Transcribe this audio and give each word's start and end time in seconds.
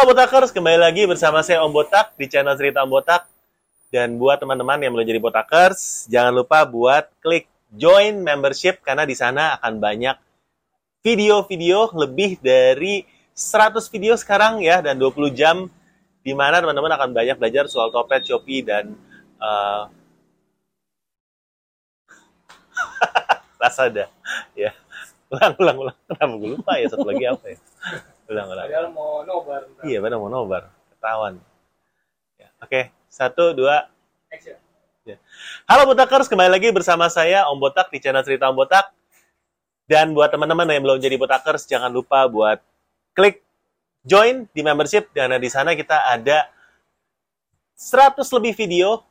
Halo 0.00 0.16
Botakers, 0.16 0.48
kembali 0.48 0.80
lagi 0.80 1.04
bersama 1.04 1.44
saya 1.44 1.60
Om 1.60 1.76
Botak 1.76 2.16
di 2.16 2.24
channel 2.24 2.56
Cerita 2.56 2.80
Om 2.80 2.88
Botak. 2.88 3.28
Dan 3.92 4.16
buat 4.16 4.40
teman-teman 4.40 4.80
yang 4.80 4.96
belum 4.96 5.04
jadi 5.04 5.20
Botakers, 5.20 6.08
jangan 6.08 6.40
lupa 6.40 6.64
buat 6.64 7.12
klik 7.20 7.44
join 7.68 8.24
membership 8.24 8.80
karena 8.80 9.04
di 9.04 9.12
sana 9.12 9.60
akan 9.60 9.76
banyak 9.76 10.16
video-video 11.04 11.92
lebih 11.92 12.40
dari 12.40 13.04
100 13.36 13.76
video 13.92 14.16
sekarang 14.16 14.64
ya 14.64 14.80
dan 14.80 14.96
20 14.96 15.36
jam 15.36 15.68
di 16.24 16.32
mana 16.32 16.64
teman-teman 16.64 16.96
akan 16.96 17.12
banyak 17.12 17.36
belajar 17.36 17.68
soal 17.68 17.92
Topet, 17.92 18.24
Shopee 18.24 18.64
dan 18.64 18.96
uh, 19.44 19.84
Lazada 23.60 24.08
ya. 24.56 24.72
Ulang, 25.28 25.52
ulang, 25.60 25.76
ulang. 25.76 25.96
Kenapa 26.08 26.32
gue 26.40 26.50
lupa 26.56 26.72
ya? 26.80 26.88
Satu 26.88 27.04
lagi 27.04 27.28
apa 27.28 27.52
ya? 27.52 27.58
Ulang, 28.30 28.46
ulang. 28.46 28.66
Padahal 28.70 28.88
mau 28.94 29.26
nobar. 29.26 29.66
ntar. 29.66 29.82
Iya, 29.82 29.98
benar 29.98 30.22
mau 30.22 30.30
nobar. 30.30 30.70
Ketahuan. 30.94 31.42
Ya. 32.38 32.48
Oke, 32.62 32.94
satu, 33.10 33.50
dua. 33.50 33.90
Action. 34.30 34.54
Halo 35.66 35.90
Botakers, 35.90 36.30
kembali 36.30 36.46
lagi 36.46 36.70
bersama 36.70 37.10
saya 37.10 37.50
Om 37.50 37.58
Botak 37.58 37.90
di 37.90 37.98
channel 37.98 38.22
Cerita 38.22 38.46
Om 38.46 38.54
Botak. 38.54 38.94
Dan 39.90 40.14
buat 40.14 40.30
teman-teman 40.30 40.62
yang 40.70 40.86
belum 40.86 41.02
jadi 41.02 41.18
Botakers, 41.18 41.66
jangan 41.66 41.90
lupa 41.90 42.30
buat 42.30 42.62
klik 43.18 43.42
join 44.06 44.46
di 44.54 44.62
membership. 44.62 45.10
Karena 45.10 45.34
di 45.34 45.50
sana 45.50 45.74
kita 45.74 45.98
ada 46.14 46.46
100 47.74 48.22
lebih 48.38 48.54
video 48.54 49.02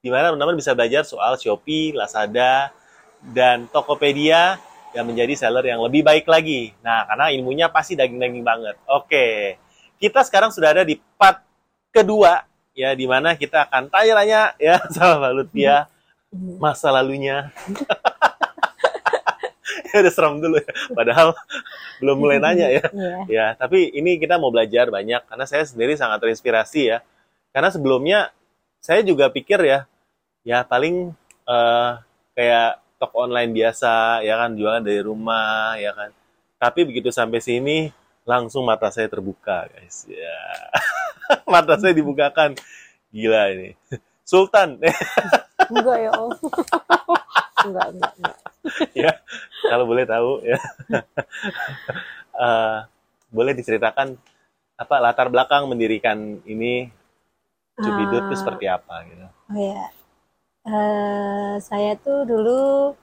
di 0.00 0.08
mana 0.08 0.32
teman-teman 0.32 0.56
bisa 0.56 0.72
belajar 0.72 1.04
soal 1.04 1.36
Shopee, 1.36 1.92
Lazada, 1.92 2.72
dan 3.20 3.68
Tokopedia 3.68 4.56
yang 4.92 5.08
menjadi 5.08 5.32
seller 5.36 5.64
yang 5.64 5.80
lebih 5.80 6.04
baik 6.04 6.28
lagi. 6.28 6.76
Nah, 6.84 7.08
karena 7.08 7.32
ilmunya 7.32 7.66
pasti 7.72 7.96
daging-daging 7.96 8.44
banget. 8.44 8.76
Oke, 8.88 9.56
kita 9.96 10.20
sekarang 10.24 10.52
sudah 10.52 10.76
ada 10.76 10.84
di 10.84 11.00
part 11.16 11.40
kedua, 11.88 12.44
ya, 12.76 12.92
di 12.92 13.08
mana 13.08 13.36
kita 13.36 13.68
akan 13.68 13.88
tanya-tanya 13.88 14.56
ya 14.60 14.76
sama 14.94 15.20
Mbak 15.20 15.32
Lutfia 15.32 15.88
masa 16.60 16.92
lalunya. 16.92 17.52
ya 19.92 20.00
udah 20.00 20.12
serem 20.12 20.40
dulu 20.40 20.56
ya, 20.56 20.72
padahal 20.96 21.36
belum 22.00 22.16
mulai 22.16 22.38
nanya 22.40 22.68
ya. 22.68 22.84
Iya. 22.92 23.16
Ya, 23.28 23.46
tapi 23.56 23.92
ini 23.92 24.20
kita 24.20 24.40
mau 24.40 24.52
belajar 24.52 24.88
banyak 24.88 25.24
karena 25.28 25.44
saya 25.48 25.64
sendiri 25.64 25.96
sangat 25.96 26.20
terinspirasi 26.20 26.92
ya. 26.92 26.98
Karena 27.52 27.68
sebelumnya 27.68 28.32
saya 28.80 29.04
juga 29.04 29.28
pikir 29.28 29.60
ya, 29.64 29.84
ya 30.44 30.64
paling 30.64 31.12
eh, 31.48 31.90
kayak 32.32 32.80
toko 33.02 33.26
online 33.26 33.50
biasa 33.50 34.22
ya 34.22 34.38
kan 34.38 34.54
jualan 34.54 34.78
dari 34.78 35.02
rumah 35.02 35.74
ya 35.74 35.90
kan. 35.90 36.14
Tapi 36.62 36.86
begitu 36.86 37.10
sampai 37.10 37.42
sini 37.42 37.90
langsung 38.22 38.62
mata 38.62 38.86
saya 38.94 39.10
terbuka 39.10 39.66
guys. 39.66 40.06
Ya. 40.06 40.38
mata 41.52 41.74
saya 41.82 41.90
dibukakan. 41.90 42.54
Gila 43.10 43.50
ini. 43.50 43.74
Sultan 44.30 44.78
Enggak 45.74 45.98
ya 45.98 46.10
Om. 46.14 46.30
enggak, 47.62 47.86
enggak, 47.94 48.12
enggak. 48.18 48.38
ya 48.94 49.12
kalau 49.66 49.84
boleh 49.86 50.04
tahu 50.06 50.30
ya. 50.46 50.58
Eh, 52.32 52.78
boleh 53.28 53.52
diceritakan 53.54 54.14
apa 54.78 54.94
latar 54.98 55.26
belakang 55.30 55.66
mendirikan 55.66 56.42
ini 56.46 56.90
Cubidut 57.72 58.28
itu 58.28 58.34
Ah. 58.36 58.40
seperti 58.40 58.64
apa 58.68 58.94
gitu. 59.08 59.26
Oh 59.26 59.56
ya. 59.58 59.84
Eh, 60.62 61.54
saya 61.58 61.98
tuh 61.98 62.22
dulu 62.22 62.94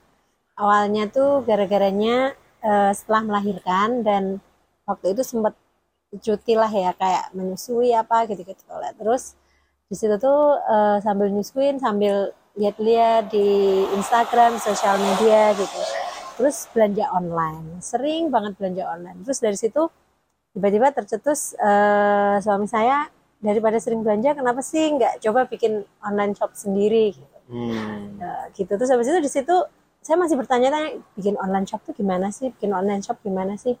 awalnya 0.56 1.04
tuh 1.12 1.44
gara-garanya 1.48 2.32
eh, 2.64 2.92
setelah 2.96 3.22
melahirkan 3.28 3.88
dan 4.06 4.22
waktu 4.88 5.12
itu 5.12 5.22
sempat 5.24 5.54
cuti 6.24 6.54
lah 6.56 6.72
ya 6.72 6.90
kayak 6.96 7.24
menyusui 7.36 7.92
apa 7.92 8.24
gitu-gitu 8.30 8.64
lah. 8.72 8.92
Terus 8.96 9.36
di 9.90 9.96
situ 10.00 10.16
tuh 10.16 10.56
eh, 10.72 10.98
sambil 11.04 11.28
nyusuin 11.32 11.76
sambil 11.84 12.32
lihat-lihat 12.56 13.28
di 13.32 13.48
Instagram, 13.98 14.56
sosial 14.60 14.96
media 15.00 15.52
gitu. 15.60 15.80
Terus 16.40 16.64
belanja 16.72 17.06
online, 17.12 17.84
sering 17.84 18.32
banget 18.32 18.56
belanja 18.56 18.84
online. 18.88 19.20
Terus 19.28 19.38
dari 19.44 19.56
situ 19.60 19.82
tiba-tiba 20.56 20.92
tercetus 20.96 21.52
eh, 21.60 22.36
suami 22.40 22.64
saya 22.68 23.04
daripada 23.44 23.76
sering 23.80 24.00
belanja 24.04 24.32
kenapa 24.36 24.60
sih 24.64 24.84
nggak 24.96 25.20
coba 25.24 25.44
bikin 25.48 25.84
online 26.04 26.32
shop 26.36 26.52
sendiri 26.56 27.12
gitu. 27.16 27.39
Hmm. 27.50 28.16
Nah, 28.16 28.46
gitu. 28.54 28.70
Terus 28.70 28.90
habis 28.94 29.10
itu 29.10 29.18
di 29.18 29.30
situ 29.30 29.56
saya 30.00 30.16
masih 30.16 30.38
bertanya-tanya 30.38 31.02
bikin 31.18 31.36
online 31.36 31.66
shop 31.66 31.82
tuh 31.84 31.92
gimana 31.92 32.30
sih? 32.30 32.54
Bikin 32.54 32.70
online 32.72 33.02
shop 33.02 33.20
gimana 33.20 33.58
sih? 33.58 33.74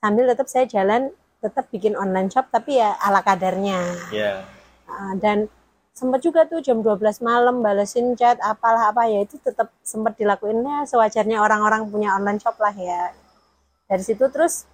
Sambil 0.00 0.24
tetap 0.26 0.48
saya 0.48 0.64
jalan 0.64 1.12
tetap 1.40 1.68
bikin 1.68 1.96
online 1.96 2.32
shop 2.32 2.48
tapi 2.48 2.80
ya 2.80 2.96
ala 2.98 3.20
kadarnya. 3.20 3.80
Ya. 4.10 4.44
Nah, 4.88 5.14
dan 5.20 5.46
sempat 5.92 6.24
juga 6.24 6.48
tuh 6.48 6.64
jam 6.64 6.80
12 6.80 7.20
malam 7.20 7.60
balesin 7.60 8.16
chat 8.16 8.40
apalah 8.40 8.88
apa 8.88 9.04
ya 9.04 9.20
itu 9.20 9.36
tetap 9.36 9.68
sempat 9.84 10.16
dilakuinnya 10.16 10.88
sewajarnya 10.88 11.44
orang-orang 11.44 11.84
punya 11.92 12.16
online 12.16 12.40
shop 12.40 12.56
lah 12.56 12.72
ya. 12.72 13.12
Dari 13.84 14.00
situ 14.00 14.24
terus 14.32 14.64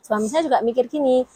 suami 0.00 0.32
saya 0.32 0.46
juga 0.48 0.64
mikir 0.64 0.88
gini 0.88 1.26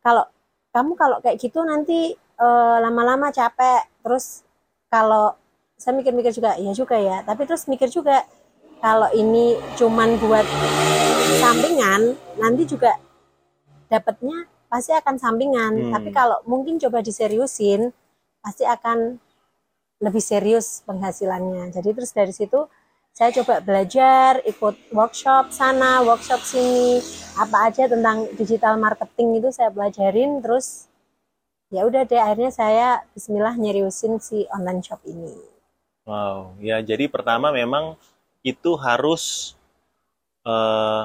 kalau 0.00 0.24
kamu 0.72 0.92
kalau 0.96 1.16
kayak 1.20 1.36
gitu 1.38 1.60
nanti 1.66 2.14
eh, 2.16 2.76
lama-lama 2.80 3.28
capek 3.34 3.84
terus 4.00 4.46
kalau 4.88 5.34
saya 5.78 5.92
mikir-mikir 5.98 6.32
juga 6.32 6.56
ya 6.56 6.72
juga 6.72 6.96
ya. 6.98 7.22
Tapi 7.26 7.42
terus 7.44 7.66
mikir 7.66 7.90
juga 7.90 8.24
kalau 8.78 9.08
ini 9.16 9.56
cuman 9.80 10.16
buat 10.20 10.46
sampingan 11.40 12.14
nanti 12.36 12.62
juga 12.68 12.96
dapatnya 13.88 14.48
pasti 14.68 14.90
akan 14.92 15.16
sampingan. 15.16 15.72
Hmm. 15.88 15.92
tapi 15.94 16.10
kalau 16.10 16.42
mungkin 16.50 16.82
coba 16.82 16.98
diseriusin 16.98 17.94
pasti 18.42 18.66
akan 18.66 19.20
lebih 20.02 20.20
serius 20.20 20.82
penghasilannya. 20.84 21.70
Jadi 21.70 21.88
terus 21.94 22.12
dari 22.12 22.34
situ 22.34 22.66
saya 23.14 23.30
coba 23.30 23.62
belajar 23.62 24.42
ikut 24.42 24.90
workshop 24.90 25.54
sana 25.54 26.02
workshop 26.02 26.42
sini 26.42 26.98
apa 27.38 27.70
aja 27.70 27.86
tentang 27.86 28.26
digital 28.34 28.74
marketing 28.74 29.38
itu 29.38 29.54
saya 29.54 29.70
pelajarin 29.70 30.42
terus 30.42 30.90
ya 31.70 31.86
udah 31.86 32.02
deh 32.02 32.18
akhirnya 32.18 32.50
saya 32.50 32.88
Bismillah 33.14 33.54
nyeriusin 33.54 34.18
si 34.18 34.50
online 34.50 34.82
shop 34.82 34.98
ini 35.06 35.53
Wow. 36.04 36.56
Ya, 36.60 36.84
jadi 36.84 37.08
pertama 37.08 37.48
memang 37.48 37.96
itu 38.44 38.76
harus 38.76 39.56
eh, 40.44 41.02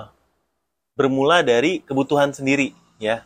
bermula 1.00 1.40
dari 1.40 1.80
kebutuhan 1.80 2.36
sendiri, 2.36 2.76
ya. 3.00 3.24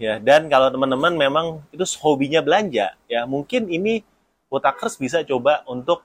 Ya, 0.00 0.16
dan 0.16 0.48
kalau 0.48 0.72
teman-teman 0.72 1.12
memang 1.12 1.46
itu 1.72 1.84
hobinya 2.00 2.40
belanja, 2.40 2.96
ya 3.04 3.20
mungkin 3.28 3.68
ini 3.68 4.00
Botakers 4.48 4.96
bisa 4.96 5.20
coba 5.28 5.60
untuk 5.68 6.00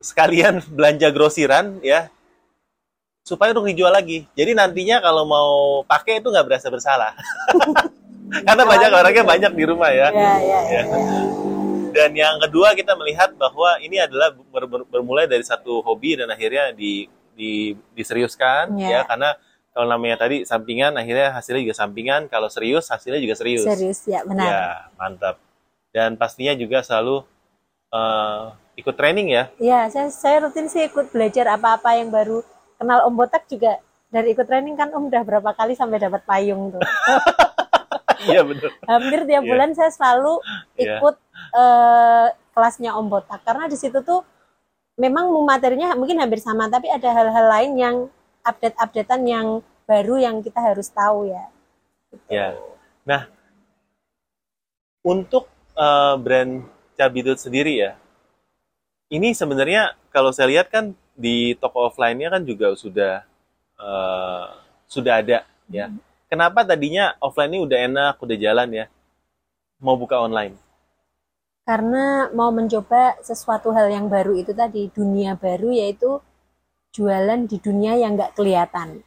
sekalian 0.00 0.64
belanja 0.76 1.08
grosiran, 1.12 1.80
ya, 1.84 2.08
supaya 3.24 3.56
untuk 3.56 3.72
dijual 3.72 3.92
lagi. 3.92 4.28
Jadi 4.36 4.52
nantinya 4.52 5.00
kalau 5.00 5.24
mau 5.24 5.52
pakai 5.84 6.20
itu 6.20 6.28
nggak 6.28 6.46
berasa 6.48 6.68
bersalah. 6.68 7.12
Karena 8.48 8.64
banyak 8.68 8.90
orangnya 8.92 9.24
banyak 9.24 9.52
di 9.52 9.64
rumah 9.64 9.88
ya. 9.92 10.08
ya 10.12 10.32
ya 10.40 10.60
ya, 10.68 10.80
Ya. 10.90 11.53
Dan 11.94 12.10
yang 12.12 12.42
kedua 12.42 12.74
kita 12.74 12.98
melihat 12.98 13.30
bahwa 13.38 13.78
ini 13.78 14.02
adalah 14.02 14.34
ber- 14.34 14.66
ber- 14.66 14.88
bermulai 14.90 15.30
dari 15.30 15.46
satu 15.46 15.78
hobi 15.80 16.18
dan 16.18 16.26
akhirnya 16.26 16.74
di, 16.74 17.06
di 17.38 17.78
diseriuskan 17.94 18.74
Ya. 18.74 18.90
ya 18.90 19.00
karena 19.06 19.38
kalau 19.70 19.86
namanya 19.86 20.26
tadi 20.26 20.42
sampingan 20.42 20.94
akhirnya 20.94 21.30
hasilnya 21.30 21.62
juga 21.62 21.78
sampingan 21.78 22.26
kalau 22.26 22.50
serius 22.50 22.90
hasilnya 22.90 23.22
juga 23.22 23.38
serius. 23.38 23.62
serius 23.62 24.02
ya 24.06 24.26
benar 24.26 24.42
Ya, 24.46 24.62
mantap. 24.98 25.38
Dan 25.94 26.18
pastinya 26.18 26.54
juga 26.54 26.82
selalu 26.82 27.22
eh, 27.90 28.42
ikut 28.74 28.94
training 28.98 29.30
ya. 29.30 29.44
Ya, 29.62 29.86
saya, 29.86 30.10
saya 30.10 30.42
rutin 30.42 30.66
sih 30.66 30.90
ikut 30.90 31.14
belajar 31.14 31.46
apa-apa 31.54 31.94
yang 31.94 32.10
baru. 32.10 32.42
Kenal 32.74 33.06
Om 33.06 33.14
Botak 33.14 33.46
juga 33.46 33.78
dari 34.10 34.34
ikut 34.34 34.46
training 34.46 34.74
kan 34.74 34.90
Om 34.90 35.06
udah 35.06 35.22
berapa 35.22 35.54
kali 35.54 35.78
sampai 35.78 36.02
dapat 36.02 36.26
payung 36.26 36.74
tuh. 36.74 36.82
Iya 38.22 38.42
betul. 38.46 38.70
Hampir 38.86 39.20
tiap 39.26 39.42
Iya. 39.44 39.50
bulan 39.50 39.70
saya 39.74 39.90
selalu 39.90 40.34
Iya. 40.76 40.98
ikut 40.98 41.16
eh, 41.54 42.26
kelasnya 42.54 42.90
Om 42.94 43.06
Botak 43.10 43.42
karena 43.42 43.66
di 43.66 43.74
situ 43.74 43.98
tuh 44.02 44.22
memang 44.94 45.26
materinya 45.42 45.94
mungkin 45.98 46.22
hampir 46.22 46.38
sama 46.38 46.70
tapi 46.70 46.86
ada 46.86 47.10
hal-hal 47.10 47.46
lain 47.50 47.72
yang 47.74 47.96
update-updatean 48.46 49.22
yang 49.26 49.46
baru 49.84 50.22
yang 50.22 50.36
kita 50.40 50.62
harus 50.62 50.86
tahu 50.90 51.26
ya. 51.30 51.44
Ya. 52.30 52.54
Nah, 53.02 53.26
untuk 55.04 55.50
eh, 55.74 56.14
brand 56.18 56.64
Cabidut 56.94 57.42
sendiri 57.42 57.74
ya, 57.74 57.98
ini 59.10 59.34
sebenarnya 59.34 59.98
kalau 60.14 60.30
saya 60.30 60.46
lihat 60.46 60.70
kan 60.70 60.94
di 61.18 61.58
toko 61.58 61.90
offline-nya 61.90 62.30
kan 62.30 62.42
juga 62.46 62.70
sudah 62.78 63.26
eh, 63.74 64.46
sudah 64.86 65.18
ada 65.18 65.42
ya. 65.66 65.90
Kenapa 66.34 66.66
tadinya 66.66 67.14
offline 67.22 67.54
ini 67.54 67.62
udah 67.62 67.78
enak, 67.78 68.14
udah 68.18 68.34
jalan 68.34 68.68
ya, 68.74 68.84
mau 69.78 69.94
buka 69.94 70.18
online? 70.18 70.58
Karena 71.62 72.26
mau 72.34 72.50
mencoba 72.50 73.14
sesuatu 73.22 73.70
hal 73.70 73.86
yang 73.86 74.10
baru 74.10 74.34
itu 74.34 74.50
tadi 74.50 74.90
dunia 74.90 75.38
baru 75.38 75.70
yaitu 75.70 76.18
jualan 76.90 77.46
di 77.46 77.62
dunia 77.62 77.94
yang 77.94 78.18
nggak 78.18 78.34
kelihatan. 78.34 79.06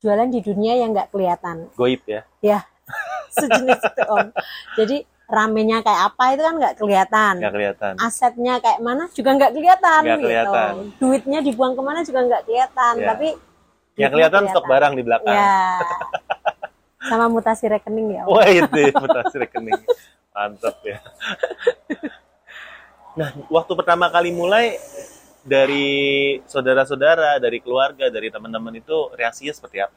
Jualan 0.00 0.32
di 0.32 0.40
dunia 0.40 0.72
yang 0.74 0.96
nggak 0.96 1.12
kelihatan. 1.12 1.68
Goib 1.76 2.00
ya. 2.08 2.24
Ya, 2.40 2.64
sejenis 3.36 3.76
itu 3.78 4.02
om 4.08 4.32
jadi 4.74 4.96
ramenya 5.28 5.80
kayak 5.80 6.12
apa 6.12 6.24
itu 6.32 6.42
kan 6.44 6.54
nggak 6.56 6.74
kelihatan 6.76 7.34
nggak 7.40 7.54
kelihatan 7.54 7.92
asetnya 7.96 8.60
kayak 8.60 8.80
mana 8.84 9.08
juga 9.08 9.30
nggak 9.32 9.52
kelihatan 9.52 10.00
Nggak 10.02 10.16
gitu 10.16 10.26
kelihatan. 10.28 10.72
duitnya 11.00 11.38
dibuang 11.40 11.72
ke 11.72 11.80
mana 11.80 12.00
juga 12.04 12.20
nggak 12.24 12.42
kelihatan 12.44 12.94
Ya. 12.96 13.06
tapi 13.12 13.28
yang 13.96 14.10
duitnya 14.10 14.30
kelihatan 14.30 14.42
stok 14.52 14.66
barang 14.68 14.92
di 14.96 15.02
belakang. 15.04 15.36
Ya 15.36 15.80
sama 17.02 17.26
mutasi 17.26 17.66
rekening 17.66 18.14
ya 18.14 18.22
om. 18.26 18.38
Wah 18.38 18.46
itu 18.46 18.82
mutasi 18.94 19.36
rekening. 19.42 19.80
Mantap 20.32 20.76
ya. 20.86 20.98
Nah 23.18 23.30
waktu 23.50 23.72
pertama 23.74 24.08
kali 24.08 24.30
mulai 24.32 24.78
dari 25.42 26.38
saudara-saudara 26.46 27.42
dari 27.42 27.58
keluarga 27.58 28.06
dari 28.06 28.30
teman-teman 28.30 28.78
itu 28.78 29.10
reaksinya 29.18 29.52
seperti 29.52 29.82
apa? 29.82 29.96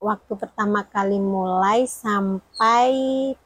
Waktu 0.00 0.32
pertama 0.32 0.80
kali 0.88 1.20
mulai 1.20 1.84
sampai 1.84 2.92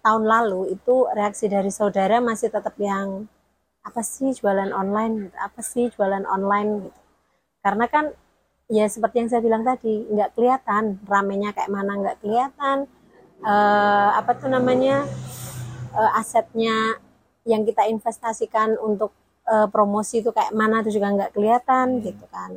tahun 0.01 0.25
lalu 0.25 0.79
itu 0.79 1.07
reaksi 1.13 1.51
dari 1.51 1.69
saudara 1.69 2.23
masih 2.23 2.47
tetap 2.49 2.79
yang 2.79 3.27
apa 3.85 4.01
sih 4.01 4.33
jualan 4.33 4.71
online? 4.71 5.35
Apa 5.35 5.61
sih 5.61 5.91
jualan 5.93 6.25
online? 6.25 6.89
Gitu. 6.89 7.01
Karena 7.59 7.87
kan 7.91 8.15
ya 8.69 8.89
seperti 8.89 9.25
yang 9.25 9.29
saya 9.31 9.43
bilang 9.45 9.63
tadi 9.63 10.05
nggak 10.09 10.33
kelihatan. 10.37 10.99
Ramenya 11.05 11.53
kayak 11.53 11.71
mana 11.73 11.93
nggak 12.01 12.19
kelihatan. 12.25 12.89
Eh, 13.45 14.11
apa 14.17 14.31
tuh 14.37 14.49
namanya? 14.49 15.05
Eh, 15.95 16.11
asetnya 16.19 16.99
yang 17.45 17.63
kita 17.69 17.85
investasikan 17.87 18.77
untuk 18.81 19.13
eh, 19.45 19.69
promosi 19.69 20.25
itu 20.25 20.33
kayak 20.33 20.57
mana 20.57 20.81
itu 20.81 20.97
juga 20.97 21.13
nggak 21.13 21.33
kelihatan 21.37 22.01
gitu 22.01 22.25
kan. 22.33 22.57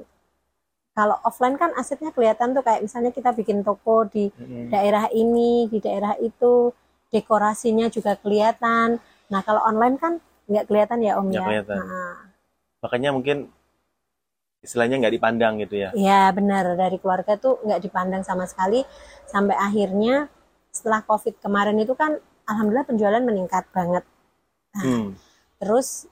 Kalau 0.97 1.21
offline 1.21 1.59
kan 1.61 1.69
asetnya 1.77 2.09
kelihatan 2.09 2.57
tuh 2.57 2.65
kayak 2.65 2.81
misalnya 2.81 3.13
kita 3.13 3.29
bikin 3.29 3.61
toko 3.61 4.09
di 4.09 4.33
daerah 4.73 5.05
ini, 5.13 5.69
di 5.69 5.77
daerah 5.77 6.17
itu, 6.17 6.73
dekorasinya 7.13 7.85
juga 7.93 8.17
kelihatan. 8.17 8.97
Nah, 9.29 9.41
kalau 9.45 9.61
online 9.61 10.01
kan 10.01 10.17
nggak 10.49 10.65
kelihatan 10.65 11.05
ya 11.05 11.21
Om 11.21 11.29
Nggak 11.29 11.37
ya. 11.37 11.45
kelihatan. 11.45 11.77
Nah, 11.85 12.15
makanya 12.81 13.09
mungkin 13.13 13.37
istilahnya 14.61 14.99
nggak 14.99 15.15
dipandang 15.15 15.61
gitu 15.61 15.75
ya 15.77 15.89
ya 15.93 16.27
benar 16.33 16.73
dari 16.75 16.97
keluarga 16.97 17.37
tuh 17.37 17.61
nggak 17.61 17.81
dipandang 17.81 18.23
sama 18.25 18.49
sekali 18.49 18.81
sampai 19.29 19.53
akhirnya 19.53 20.27
setelah 20.77 21.01
COVID 21.05 21.41
kemarin 21.41 21.77
itu 21.81 21.97
kan 21.97 22.21
alhamdulillah 22.47 22.87
penjualan 22.87 23.23
meningkat 23.25 23.65
banget. 23.75 24.03
Nah, 24.77 24.83
hmm. 24.83 25.07
Terus 25.57 26.05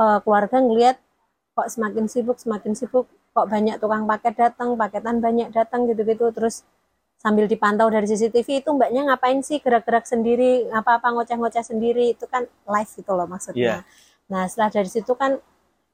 eh, 0.00 0.18
keluarga 0.24 0.56
ngelihat 0.58 0.96
kok 1.54 1.68
semakin 1.68 2.08
sibuk, 2.08 2.36
semakin 2.40 2.72
sibuk, 2.72 3.06
kok 3.36 3.46
banyak 3.46 3.76
tukang 3.78 4.08
paket 4.08 4.34
datang, 4.34 4.74
paketan 4.74 5.20
banyak 5.22 5.52
datang 5.54 5.86
gitu-gitu. 5.86 6.32
Terus 6.34 6.64
sambil 7.20 7.44
dipantau 7.44 7.92
dari 7.92 8.08
CCTV 8.08 8.64
itu 8.64 8.70
mbaknya 8.72 9.12
ngapain 9.12 9.44
sih 9.44 9.60
gerak-gerak 9.60 10.08
sendiri, 10.08 10.72
apa-apa 10.72 11.12
ngoceh-ngoceh 11.12 11.64
sendiri, 11.68 12.16
itu 12.16 12.24
kan 12.24 12.48
live 12.48 12.90
gitu 12.96 13.12
loh 13.12 13.28
maksudnya. 13.28 13.84
Nah 14.32 14.48
setelah 14.48 14.72
dari 14.72 14.88
situ 14.88 15.12
kan 15.12 15.36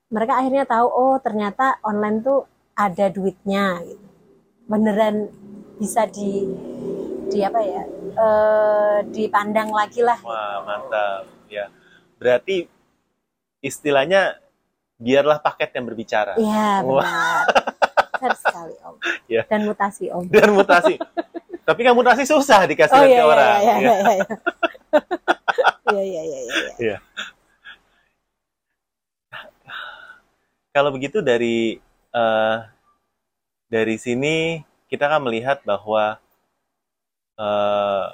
mereka 0.07 0.39
akhirnya 0.39 0.65
tahu, 0.65 0.87
oh 0.87 1.17
ternyata 1.19 1.83
online 1.83 2.23
tuh 2.23 2.47
ada 2.77 3.09
duitnya 3.11 3.81
gitu. 3.83 4.07
Beneran 4.67 5.31
bisa 5.77 6.09
di 6.09 6.49
di 7.29 7.39
apa 7.45 7.61
ya 7.61 7.83
eh, 8.17 8.99
dipandang 9.13 9.69
lagi 9.75 10.01
lah 10.01 10.17
wah 10.25 10.63
mantap 10.65 11.27
ya 11.53 11.69
berarti 12.17 12.65
istilahnya 13.61 14.41
biarlah 14.97 15.37
paket 15.43 15.77
yang 15.77 15.85
berbicara 15.85 16.33
Iya 16.41 16.81
benar. 16.81 17.45
Benar 18.17 18.35
sekali 18.41 18.75
Om. 18.81 18.97
Ya. 19.37 19.43
Dan 19.51 19.69
mutasi 19.69 20.09
Om. 20.09 20.25
dan 20.35 20.49
mutasi 20.55 20.95
tapi 21.67 21.81
kan 21.83 21.93
mutasi 21.99 22.23
susah 22.25 22.63
dikasih 22.65 22.95
Oh 22.95 23.05
iya 23.05 23.11
ke 23.11 23.21
iya 23.21 23.25
orang 23.27 23.59
iya 23.61 23.75
Ya. 23.77 23.77
iya 23.85 24.15
iya. 24.17 24.25
Iya 25.93 26.03
iya 26.03 26.23
iya 26.23 26.41
iya. 26.41 26.73
Iya. 26.81 26.97
Kalau 30.77 30.93
begitu 30.93 31.25
dari 31.25 31.81
eh, 32.13 32.57
dari 33.73 33.97
sini 33.97 34.61
kita 34.93 35.09
kan 35.09 35.25
melihat 35.25 35.65
bahwa 35.65 36.21
eh 37.41 38.09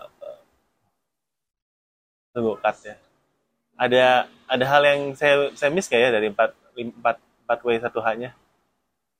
tunggu 2.30 2.54
cut 2.62 2.76
ya. 2.86 2.94
Ada 3.74 4.30
ada 4.46 4.64
hal 4.70 4.82
yang 4.86 5.00
saya 5.18 5.50
saya 5.58 5.74
miss 5.74 5.90
kayak 5.90 6.06
ya 6.06 6.10
dari 6.14 6.30
empat 6.30 6.54
empat 6.78 7.16
empat 7.42 7.58
w 7.66 7.68
satu 7.82 7.98
h-nya. 7.98 8.30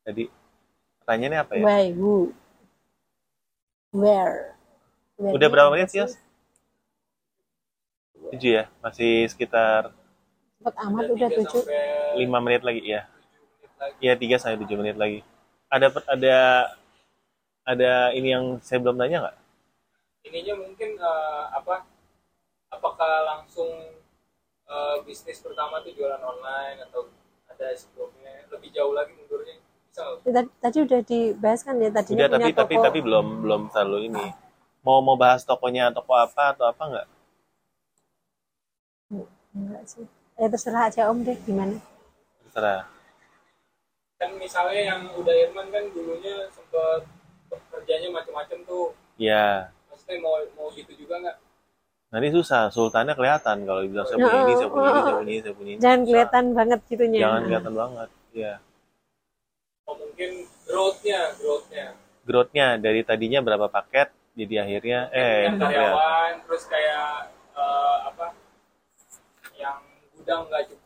Jadi 0.06 0.30
pertanyaannya 1.02 1.40
apa 1.42 1.52
ya? 1.58 1.64
Why 1.66 1.84
who? 1.98 2.30
Where? 3.90 4.54
Where 5.18 5.34
Udah 5.34 5.48
berapa 5.50 5.66
apa 5.66 5.74
menit 5.74 5.90
sih? 5.90 6.06
Tujuh 8.30 8.52
ya, 8.62 8.64
masih 8.80 9.26
sekitar 9.26 9.90
Cepet 10.62 10.74
amat 10.78 11.04
udah 11.10 11.28
tujuh. 11.42 11.62
lima 12.22 12.38
menit 12.38 12.62
lagi 12.62 12.86
ya. 12.86 13.10
Iya 14.02 14.14
tiga 14.18 14.36
sampai 14.38 14.60
tujuh 14.62 14.76
menit 14.78 14.96
lagi. 14.98 15.20
Ada 15.72 15.88
ada 16.10 16.36
ada 17.62 17.92
ini 18.12 18.28
yang 18.34 18.44
saya 18.60 18.82
belum 18.82 18.98
tanya 18.98 19.28
nggak? 19.28 19.36
ininya 20.22 20.54
mungkin 20.54 20.90
eh, 20.98 21.44
apa 21.50 21.82
apakah 22.70 23.12
langsung 23.26 23.68
eh, 24.70 24.96
bisnis 25.02 25.42
pertama 25.42 25.82
tuh 25.82 25.92
jualan 25.94 26.22
online 26.22 26.78
atau 26.88 27.10
ada 27.50 27.74
sebelumnya 27.74 28.46
lebih 28.48 28.70
jauh 28.72 28.94
lagi 28.94 29.12
mundurnya 29.18 29.58
bisa? 29.58 30.02
Ya, 30.24 30.30
Tadi, 30.40 30.50
tadi 30.62 30.78
udah 30.86 31.00
dibahas 31.04 31.60
kan 31.66 31.74
ya 31.76 31.90
tadinya 31.90 32.18
Udah 32.24 32.28
tapi 32.38 32.50
tapi 32.54 32.74
tapi 32.78 32.98
belum 33.02 33.26
belum 33.44 33.62
terlalu 33.74 33.98
ini. 34.08 34.24
Mau 34.82 34.98
mau 34.98 35.14
bahas 35.14 35.46
tokonya 35.46 35.94
toko 35.94 36.14
apa 36.16 36.54
atau 36.54 36.66
apa 36.66 36.82
nggak? 36.82 37.06
Enggak 39.52 39.84
sih. 39.84 40.06
Ya 40.40 40.48
terserah 40.48 40.88
aja 40.88 41.12
Om 41.12 41.22
deh 41.22 41.36
gimana. 41.44 41.76
Terserah. 42.48 42.88
Kan 44.22 44.30
misalnya 44.38 44.82
yang 44.94 45.00
udah 45.18 45.34
Irman 45.34 45.66
kan 45.74 45.84
dulunya 45.90 46.46
sempat 46.54 47.02
kerjanya 47.74 48.14
macam-macam 48.14 48.58
tuh 48.62 48.94
Ya 49.18 49.74
maksudnya 49.90 50.22
mau 50.22 50.38
mau 50.54 50.70
gitu 50.70 50.94
juga 50.94 51.18
nggak 51.18 51.36
nanti 52.12 52.28
susah. 52.28 52.68
Sultannya 52.68 53.16
kelihatan 53.16 53.64
kalau 53.64 53.80
dibilang 53.80 54.04
saya 54.04 54.20
punya 54.20 54.44
ini, 54.44 54.52
saya 54.52 54.68
punya 54.68 54.84
ini, 54.84 55.00
saya 55.00 55.16
punya 55.16 55.32
ini, 55.32 55.36
saya 55.40 55.54
punya 55.56 55.70
ini. 55.72 55.80
Jangan 55.80 55.98
Susah. 55.98 56.08
kelihatan 56.12 56.44
banget 56.52 56.80
gitunya. 56.84 57.18
Jangan 57.24 57.40
kelihatan 57.48 57.72
banget. 57.72 58.08
Ya. 58.32 58.54
oh 59.84 59.94
mungkin 59.98 60.30
growth-nya 60.64 61.20
growth-nya 61.36 61.86
Growth-nya 62.24 62.66
dari 62.80 63.00
tadinya 63.04 63.44
berapa 63.44 63.66
paket 63.68 64.08
jadi 64.32 64.64
akhirnya 64.64 64.98
eh 65.12 65.52
yang 65.52 65.60
karyawan 65.60 66.32
terus 66.48 66.64
kayak 66.64 67.28
eh, 67.52 67.96
apa 68.08 68.26
yang 69.60 69.84
gudang 70.16 70.48
nggak 70.48 70.64
cukup 70.72 70.81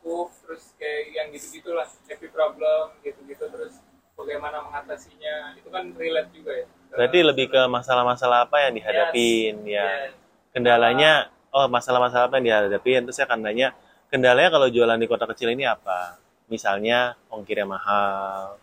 yang 1.26 1.34
gitu 1.34 1.58
gitulah 1.58 1.82
happy 2.06 2.28
problem 2.30 2.94
gitu 3.02 3.18
gitu 3.26 3.44
terus 3.50 3.82
bagaimana 4.14 4.62
mengatasinya 4.62 5.58
itu 5.58 5.66
kan 5.68 5.90
relate 5.92 6.30
juga 6.30 6.52
ya 6.54 6.66
Berarti 6.86 7.18
lebih 7.20 7.50
ke 7.50 7.60
masalah-masalah 7.66 8.46
apa 8.48 8.56
yang 8.62 8.72
dihadapin 8.78 9.54
ya. 9.66 9.84
Yes. 10.06 10.14
kendalanya 10.54 11.28
oh 11.50 11.66
masalah-masalah 11.66 12.30
apa 12.30 12.38
yang 12.40 12.46
dihadapin 12.48 13.04
terus 13.04 13.18
saya 13.18 13.26
akan 13.28 13.44
nanya 13.44 13.74
kendalanya 14.08 14.48
kalau 14.48 14.70
jualan 14.70 14.96
di 14.96 15.04
kota 15.04 15.26
kecil 15.28 15.52
ini 15.52 15.66
apa 15.66 16.16
misalnya 16.46 17.18
ongkirnya 17.28 17.66
mahal 17.66 18.56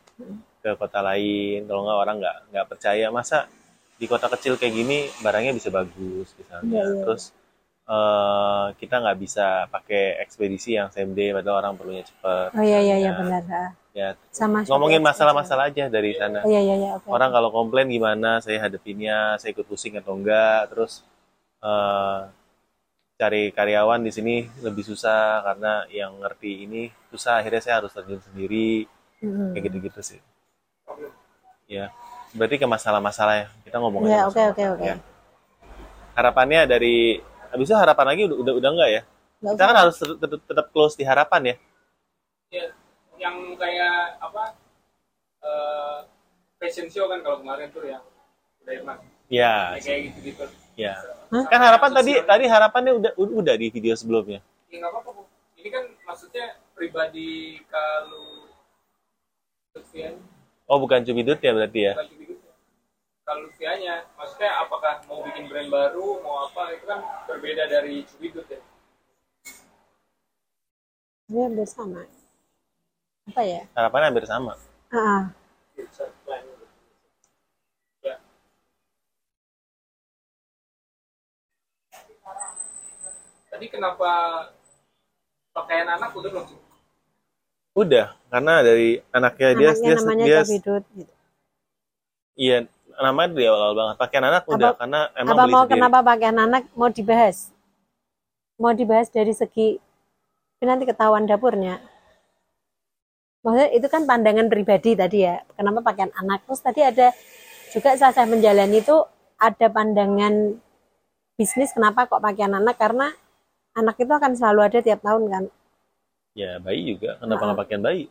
ke 0.63 0.71
kota 0.79 1.03
lain 1.03 1.67
kalau 1.67 1.83
nggak 1.83 1.99
orang 1.99 2.15
nggak 2.23 2.37
nggak 2.49 2.65
percaya 2.71 3.11
masa 3.11 3.45
di 3.93 4.07
kota 4.07 4.31
kecil 4.31 4.55
kayak 4.55 4.73
gini 4.73 5.11
barangnya 5.21 5.53
bisa 5.53 5.69
bagus 5.69 6.31
misalnya 6.33 6.71
Iya, 6.71 6.83
iya. 6.87 7.01
terus 7.05 7.23
eh, 7.83 8.65
kita 8.79 8.95
nggak 9.03 9.17
bisa 9.19 9.47
pakai 9.67 10.19
ekspedisi 10.23 10.79
yang 10.79 10.87
same 10.89 11.11
day 11.11 11.35
padahal 11.35 11.59
orang 11.63 11.73
perlunya 11.75 12.03
cepat 12.03 12.55
Oh 12.55 12.63
iya 12.63 12.79
iya 12.79 12.95
iya 12.99 13.11
Ya. 13.11 13.17
benar. 13.19 13.43
ya 13.93 14.09
Sama 14.33 14.65
ngomongin 14.65 14.97
seperti 14.99 15.09
masalah-masalah 15.13 15.63
aja 15.69 15.85
dari 15.85 16.17
sana 16.17 16.41
Oh 16.41 16.49
iya 16.49 16.61
iya 16.63 16.75
iya 16.79 16.89
oke. 16.97 17.05
orang 17.07 17.29
kalau 17.29 17.49
komplain 17.53 17.87
gimana 17.87 18.41
saya 18.41 18.57
hadapinnya 18.63 19.37
saya 19.37 19.53
ikut 19.53 19.67
pusing 19.69 19.93
atau 19.99 20.17
enggak 20.17 20.71
terus 20.73 21.03
eh, 21.61 22.19
cari 23.13 23.53
karyawan 23.53 24.01
di 24.01 24.11
sini 24.11 24.35
lebih 24.65 24.81
susah 24.83 25.45
karena 25.45 25.85
yang 25.93 26.17
ngerti 26.19 26.65
ini 26.65 26.89
susah 27.13 27.39
akhirnya 27.39 27.61
saya 27.61 27.75
harus 27.79 27.93
terjun 27.93 28.19
sendiri 28.19 28.89
Mm-mm. 29.21 29.53
kayak 29.53 29.63
gitu-gitu 29.69 30.01
sih 30.01 30.19
ya 31.69 31.93
berarti 32.33 32.57
ke 32.57 32.65
masalah-masalah 32.67 33.35
ya 33.37 33.47
kita 33.63 33.77
ngomongin 33.77 34.09
Iya, 34.09 34.25
masalah. 34.27 34.49
oke, 34.51 34.51
oke, 34.57 34.63
oke. 34.75 34.87
Ya. 34.89 34.95
harapannya 36.17 36.61
dari 36.65 37.21
habis 37.53 37.69
itu 37.69 37.77
harapan 37.77 38.05
lagi 38.09 38.21
udah 38.25 38.37
udah, 38.41 38.53
udah 38.57 38.69
enggak 38.73 38.89
ya? 38.89 39.01
Nggak 39.43 39.53
kita 39.53 39.63
kan 39.69 39.77
harus 39.77 39.95
tetap, 39.99 40.41
tetap, 40.41 40.67
close 40.73 40.95
di 40.97 41.05
harapan 41.05 41.41
ya? 41.45 41.55
Ya, 42.49 42.65
yang 43.21 43.35
kayak 43.53 44.17
apa 44.17 44.43
eh, 45.45 45.97
fashion 46.57 46.89
show 46.89 47.05
kan 47.05 47.21
kalau 47.21 47.45
kemarin 47.45 47.69
tuh 47.69 47.85
yang 47.85 48.03
udah 48.65 48.73
Irman 48.73 48.97
ya. 49.29 49.77
Kayak 49.77 49.99
gitu 50.09 50.19
gitu 50.33 50.43
ya 50.73 50.97
kan 51.29 51.61
harapan 51.61 51.89
tadi 51.93 52.11
tadi 52.21 52.45
harapannya 52.45 52.93
udah 52.97 53.11
udah 53.17 53.55
di 53.57 53.67
video 53.73 53.97
sebelumnya? 53.97 54.41
Ya 54.69 54.81
nggak 54.81 54.91
apa-apa 54.93 55.09
Bu. 55.17 55.23
ini 55.61 55.69
kan 55.73 55.83
maksudnya 56.05 56.57
pribadi 56.77 57.61
kalau 57.69 58.49
Lutfian 59.73 60.17
oh 60.69 60.77
bukan 60.77 61.01
cumi 61.01 61.25
Dut 61.25 61.41
ya 61.41 61.51
berarti 61.53 61.79
ya? 61.89 61.93
Bukan 61.97 62.09
kalau 63.23 63.47
Lufianya 63.47 64.03
maksudnya 64.19 64.51
apakah 64.63 64.99
mau 65.07 65.23
bikin 65.23 65.47
brand 65.47 65.71
baru 65.71 66.19
mau 66.19 66.47
apa 66.51 66.75
itu 66.75 66.85
kan 66.87 66.99
berbeda 67.27 67.63
dari 67.71 68.03
Cubidut 68.07 68.47
ya 68.51 68.61
Ini 71.31 71.39
hampir 71.49 71.65
sama. 71.65 72.03
Apa 73.31 73.41
ya? 73.41 73.63
Harapannya 73.73 74.07
hampir 74.11 74.27
sama. 74.27 74.53
Ah, 74.93 75.31
ya 78.03 78.19
tadi 83.49 83.65
kenapa 83.69 84.09
pakaian 85.53 85.87
anak 85.87 86.11
udah 86.17 86.29
belum? 86.33 86.45
Udah, 87.73 88.13
karena 88.29 88.61
dari 88.61 89.01
anaknya 89.09 89.49
dia 89.57 89.69
Anaknya 89.73 89.89
dia, 89.89 89.95
namanya 89.97 90.25
dia 90.25 90.39
Kabidut 90.45 90.83
gitu. 90.93 91.13
iya 92.33 92.57
namanya 92.95 93.29
dari 93.31 93.47
awal 93.47 93.71
banget. 93.73 93.95
Pakaian 93.97 94.25
anak 94.25 94.43
udah 94.45 94.69
Apa- 94.69 94.79
karena 94.79 94.99
emang 95.13 95.33
Apa 95.33 95.43
beli 95.43 95.51
mau 95.51 95.61
sendiri. 95.61 95.73
kenapa 95.73 95.97
pakaian 96.01 96.37
anak 96.37 96.63
mau 96.73 96.89
dibahas? 96.89 97.37
Mau 98.55 98.71
dibahas 98.71 99.07
dari 99.07 99.33
segi 99.33 99.67
nanti 100.59 100.83
ketahuan 100.83 101.25
dapurnya. 101.25 101.81
Maksudnya 103.43 103.69
itu 103.71 103.87
kan 103.87 104.07
pandangan 104.07 104.47
pribadi 104.47 104.95
tadi 104.95 105.27
ya. 105.27 105.43
Kenapa 105.53 105.83
pakaian 105.83 106.13
anak? 106.15 106.47
Terus 106.47 106.61
tadi 106.61 106.79
ada 106.79 107.11
juga 107.69 107.91
saat 107.93 108.15
saya 108.15 108.23
menjalani 108.23 108.79
itu 108.79 108.95
ada 109.35 109.67
pandangan 109.67 110.55
bisnis 111.35 111.75
kenapa 111.75 112.07
kok 112.07 112.23
pakaian 112.23 112.53
anak 112.53 112.79
karena 112.79 113.11
anak 113.73 113.99
itu 113.99 114.07
akan 114.07 114.31
selalu 114.33 114.59
ada 114.63 114.79
tiap 114.79 115.03
tahun 115.03 115.27
kan. 115.27 115.43
Ya 116.33 116.55
bayi 116.57 116.95
juga. 116.95 117.19
Kenapa 117.19 117.41
Ah. 117.41 117.45
nggak 117.51 117.59
pakaian 117.59 117.83
bayi? 117.83 118.03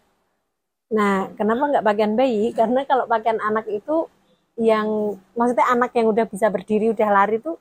Nah, 0.93 1.33
kenapa 1.33 1.63
nggak 1.73 1.87
pakaian 1.87 2.13
bayi? 2.13 2.53
Karena 2.53 2.85
kalau 2.85 3.09
pakaian 3.09 3.41
anak 3.41 3.65
itu 3.67 4.05
yang 4.57 4.87
maksudnya 5.33 5.67
anak 5.67 5.91
yang 5.93 6.07
udah 6.09 6.25
bisa 6.29 6.47
berdiri, 6.49 6.93
udah 6.93 7.09
lari 7.09 7.41
tuh 7.41 7.57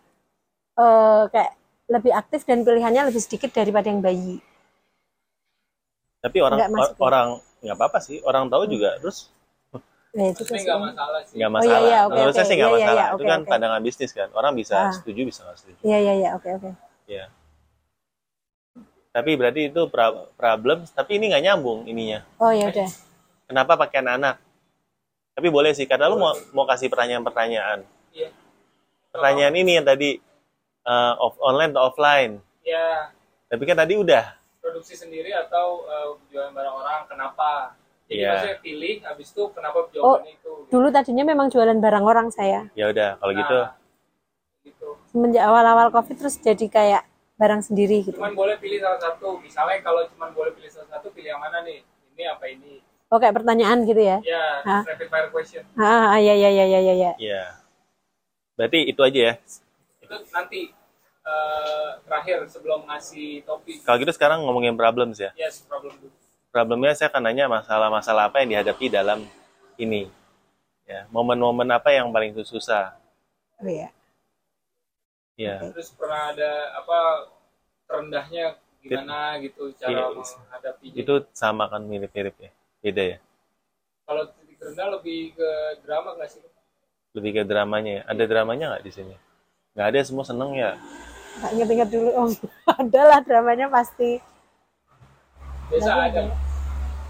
eh, 0.75 1.23
kayak 1.29 1.51
lebih 1.91 2.11
aktif 2.11 2.47
dan 2.47 2.63
pilihannya 2.63 3.11
lebih 3.11 3.19
sedikit 3.19 3.51
daripada 3.51 3.91
yang 3.91 3.99
bayi. 3.99 4.39
Tapi 6.21 6.37
orang 6.39 6.57
Nggak 6.61 6.71
masuk 6.71 6.95
ya? 6.95 7.03
orang 7.03 7.27
nggak 7.61 7.75
apa-apa 7.75 7.99
sih. 7.99 8.17
Orang 8.21 8.47
tahu 8.47 8.69
juga. 8.69 8.95
Terus 9.01 9.27
Nah, 10.11 10.27
itu 10.27 10.43
sih. 10.43 10.59
nggak 10.59 10.75
masalah 10.91 11.19
sih 11.23 11.35
nggak 11.39 11.47
Oh, 11.47 11.55
iya, 11.55 11.63
masalah. 11.63 11.87
iya, 11.87 11.99
oke, 12.03 12.11
Menurut 12.11 12.33
saya 12.35 12.43
oke. 12.43 12.49
sih 12.51 12.55
nggak 12.59 12.67
Iya, 12.67 12.75
iya, 12.75 12.83
masalah. 12.83 12.99
iya, 12.99 13.07
Itu 13.07 13.15
oke, 13.15 13.31
kan 13.31 13.39
oke. 13.39 13.49
pandangan 13.49 13.81
bisnis 13.81 14.11
kan. 14.11 14.29
Orang 14.35 14.53
bisa 14.59 14.75
Ah. 14.75 14.91
setuju 14.91 15.21
bisa 15.23 15.39
nggak 15.47 15.57
setuju. 15.57 15.79
Iya, 15.81 15.97
iya, 15.97 16.13
iya, 16.13 16.29
oke, 16.35 16.49
oke. 16.51 16.69
Ya. 17.07 17.25
Tapi 19.11 19.31
berarti 19.35 19.61
itu 19.67 19.81
problem. 20.35 20.77
Tapi 20.85 21.11
ini 21.15 21.25
nggak 21.31 21.43
nyambung 21.43 21.79
ininya. 21.83 22.19
Oh 22.39 22.51
ya 22.51 22.67
udah. 22.67 22.87
Kenapa 23.47 23.75
pakaian 23.75 24.07
anak? 24.07 24.35
Tapi 25.41 25.49
boleh 25.49 25.73
sih. 25.73 25.89
Karena 25.89 26.05
lu 26.05 26.21
mau 26.21 26.37
mau 26.53 26.69
kasih 26.69 26.85
pertanyaan-pertanyaan. 26.85 27.81
iya 28.13 28.29
Pertanyaan 29.09 29.57
ini 29.57 29.75
yang 29.75 29.83
tadi 29.83 30.21
eh, 30.81 31.13
off 31.17 31.33
online 31.41 31.73
atau 31.73 31.89
offline. 31.89 32.37
ya 32.61 33.09
Tapi 33.49 33.65
kan 33.65 33.73
tadi 33.75 33.97
udah. 33.97 34.37
produksi 34.61 34.93
sendiri 34.93 35.33
atau 35.33 35.81
eh, 35.83 36.07
jualan 36.29 36.53
barang 36.53 36.75
orang 36.75 37.09
kenapa 37.09 37.73
jadi 38.05 38.13
Iya. 38.13 38.29
maksudnya 38.29 38.57
pilih 38.61 38.95
habis 39.01 39.27
itu 39.33 39.43
kenapa 39.49 39.89
jawabannya 39.89 40.31
itu 40.31 40.51
gitu. 40.61 40.69
Dulu 40.69 40.87
tadinya 40.93 41.25
memang 41.25 41.49
jualan 41.49 41.73
barang 41.75 42.05
orang 42.05 42.27
saya. 42.29 42.69
Ya 42.77 42.93
udah. 42.93 43.17
Kalau 43.17 43.33
gitu. 43.33 43.57
Nah, 43.57 43.73
gitu 44.61 44.87
Semenjak 45.09 45.43
awal-awal 45.43 45.89
Covid 45.89 46.15
terus 46.15 46.37
jadi 46.37 46.65
kayak 46.69 47.03
barang 47.35 47.65
sendiri 47.65 48.05
gitu. 48.05 48.21
cuman 48.21 48.37
boleh 48.37 48.61
pilih 48.61 48.77
salah 48.77 49.01
satu 49.01 49.41
misalnya 49.41 49.81
kalau 49.81 50.05
cuman 50.13 50.29
boleh 50.29 50.53
pilih 50.53 50.69
salah 50.69 50.93
satu 50.93 51.09
pilih 51.09 51.33
yang 51.33 51.41
mana 51.41 51.65
nih 51.65 51.81
ini 52.13 52.23
apa 52.23 52.45
ini 52.45 52.85
Oh, 53.11 53.19
kayak 53.19 53.35
pertanyaan 53.35 53.83
gitu 53.83 53.99
ya. 53.99 54.23
ya 54.23 54.63
Hah? 54.63 54.83
rapid 54.87 55.11
fire 55.11 55.27
question 55.29 55.67
Ah, 55.75 56.15
ah, 56.15 56.17
iya, 56.17 56.31
iya, 56.31 56.47
iya, 56.47 56.63
iya, 56.65 56.79
iya. 56.95 57.11
Ya. 57.19 57.43
Berarti 58.55 58.87
itu 58.87 59.01
aja 59.03 59.19
ya. 59.19 59.33
itu 60.01 60.15
nanti 60.31 60.71
eh, 61.21 61.89
terakhir 62.03 62.47
sebelum 62.47 62.87
ngasih 62.87 63.43
topik 63.43 63.83
Kalau 63.83 63.99
gitu 63.99 64.11
sekarang 64.11 64.41
ngomongin 64.41 64.73
problems 64.73 65.19
ya. 65.19 65.35
yes 65.35 65.63
problem 65.63 65.91
dulu 65.93 66.11
Problemnya 66.51 66.91
saya 66.91 67.07
akan 67.07 67.23
nanya 67.23 67.47
masalah-masalah 67.47 68.27
apa 68.27 68.43
yang 68.43 68.51
dihadapi 68.51 68.91
dalam 68.91 69.23
ini. 69.77 70.11
Ya, 70.83 71.07
momen-momen 71.07 71.63
apa 71.71 71.95
yang 71.95 72.11
paling 72.11 72.35
susah. 72.37 72.91
Oh 73.55 73.67
iya. 73.67 73.87
Ya. 75.39 75.63
terus 75.71 75.95
pernah 75.95 76.35
ada 76.35 76.51
apa 76.75 76.99
terendahnya 77.87 78.59
gimana 78.83 79.39
gitu 79.39 79.71
cara 79.73 80.11
Iya. 80.11 80.11
menghadapi 80.11 80.85
Itu 80.91 81.23
sama 81.31 81.71
kan 81.71 81.87
mirip-mirip 81.87 82.35
ya. 82.35 82.51
Beda 82.81 83.03
ya. 83.05 83.17
kalau 84.03 84.27
titik 84.27 84.57
terendah 84.57 84.87
lebih 84.91 85.31
ke 85.31 85.49
drama 85.81 86.17
nggak 86.17 86.27
sih 86.27 86.41
Lebih 87.11 87.31
ke 87.31 87.41
dramanya 87.45 87.91
ya. 87.91 88.01
Ada 88.07 88.23
dramanya 88.25 88.65
nggak 88.73 88.83
di 88.83 88.91
sini? 88.91 89.15
Nggak 89.71 89.87
ada, 89.87 89.99
semua 90.01 90.23
seneng 90.23 90.51
ya. 90.51 90.75
Nggak 91.37 91.51
inget-inget 91.53 91.89
dulu 91.91 92.09
om. 92.17 92.31
Adalah 92.81 93.19
dramanya 93.21 93.67
pasti. 93.67 94.17
biasa 95.67 95.87
Tapi 95.87 96.01
ada 96.09 96.21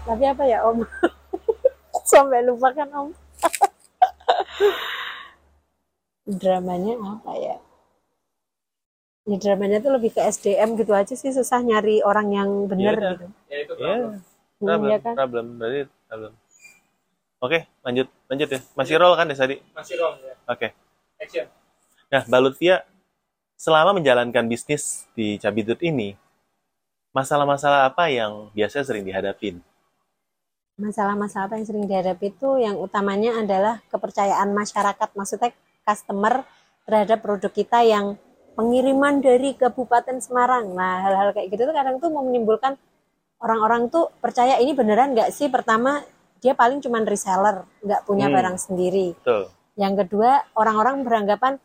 Tapi 0.02 0.24
apa 0.26 0.42
ya 0.46 0.58
om? 0.66 0.78
Sampai 2.10 2.42
lupa 2.42 2.74
kan 2.74 2.90
om. 2.92 3.08
dramanya 6.42 6.94
apa 6.98 7.32
ya? 7.34 7.56
Ya 9.22 9.36
dramanya 9.38 9.78
tuh 9.78 9.94
lebih 9.94 10.10
ke 10.10 10.20
SDM 10.20 10.74
gitu 10.74 10.90
aja 10.92 11.14
sih 11.14 11.30
susah 11.30 11.62
nyari 11.62 12.02
orang 12.02 12.28
yang 12.34 12.50
bener 12.66 12.98
Iya, 12.98 13.10
gitu. 13.14 13.26
ya 13.46 13.56
itu 13.62 13.72
Ya, 13.78 13.94
problem 14.62 14.78
problem, 14.86 14.94
ya 14.94 14.98
kan? 15.02 15.14
problem. 15.18 15.44
Berarti 15.58 15.80
problem. 16.06 16.32
Oke, 17.42 17.58
lanjut. 17.82 18.06
Lanjut 18.30 18.48
ya. 18.54 18.60
Masih 18.78 18.94
roll 19.02 19.14
kan 19.18 19.26
ya 19.26 19.34
tadi? 19.34 19.56
masih 19.74 19.94
wrong 19.98 20.14
ya 20.22 20.34
Oke. 20.46 20.70
action 21.18 21.46
Nah, 22.12 22.22
Mbak 22.28 22.40
Lutfia, 22.44 22.84
selama 23.56 23.96
menjalankan 23.96 24.44
bisnis 24.44 25.08
di 25.16 25.40
Cabidut 25.40 25.80
ini, 25.80 26.12
masalah-masalah 27.16 27.88
apa 27.88 28.12
yang 28.12 28.52
biasanya 28.52 28.84
sering 28.84 29.04
dihadapin? 29.08 29.64
Masalah-masalah 30.76 31.48
apa 31.48 31.56
yang 31.56 31.64
sering 31.64 31.88
dihadapi 31.88 32.36
itu 32.36 32.60
yang 32.60 32.76
utamanya 32.76 33.40
adalah 33.40 33.80
kepercayaan 33.88 34.52
masyarakat, 34.52 35.08
maksudnya 35.16 35.56
customer 35.88 36.44
terhadap 36.84 37.24
produk 37.24 37.48
kita 37.48 37.80
yang 37.80 38.20
pengiriman 38.52 39.24
dari 39.24 39.56
Kabupaten 39.56 40.20
Semarang. 40.20 40.76
Nah, 40.76 41.00
hal-hal 41.08 41.32
kayak 41.32 41.48
gitu 41.48 41.64
tuh 41.64 41.72
kadang 41.72 41.96
tuh 41.96 42.12
mau 42.12 42.20
menimbulkan 42.20 42.76
orang-orang 43.42 43.90
tuh 43.90 44.08
percaya 44.22 44.56
ini 44.62 44.72
beneran 44.72 45.12
nggak 45.12 45.34
sih? 45.34 45.50
Pertama, 45.50 46.00
dia 46.38 46.54
paling 46.54 46.78
cuman 46.78 47.02
reseller, 47.02 47.66
nggak 47.82 48.06
punya 48.06 48.30
Hmm. 48.30 48.34
barang 48.38 48.56
sendiri. 48.58 49.18
Betul. 49.18 49.50
Yang 49.74 49.94
kedua, 50.06 50.46
orang-orang 50.54 51.02
beranggapan 51.02 51.58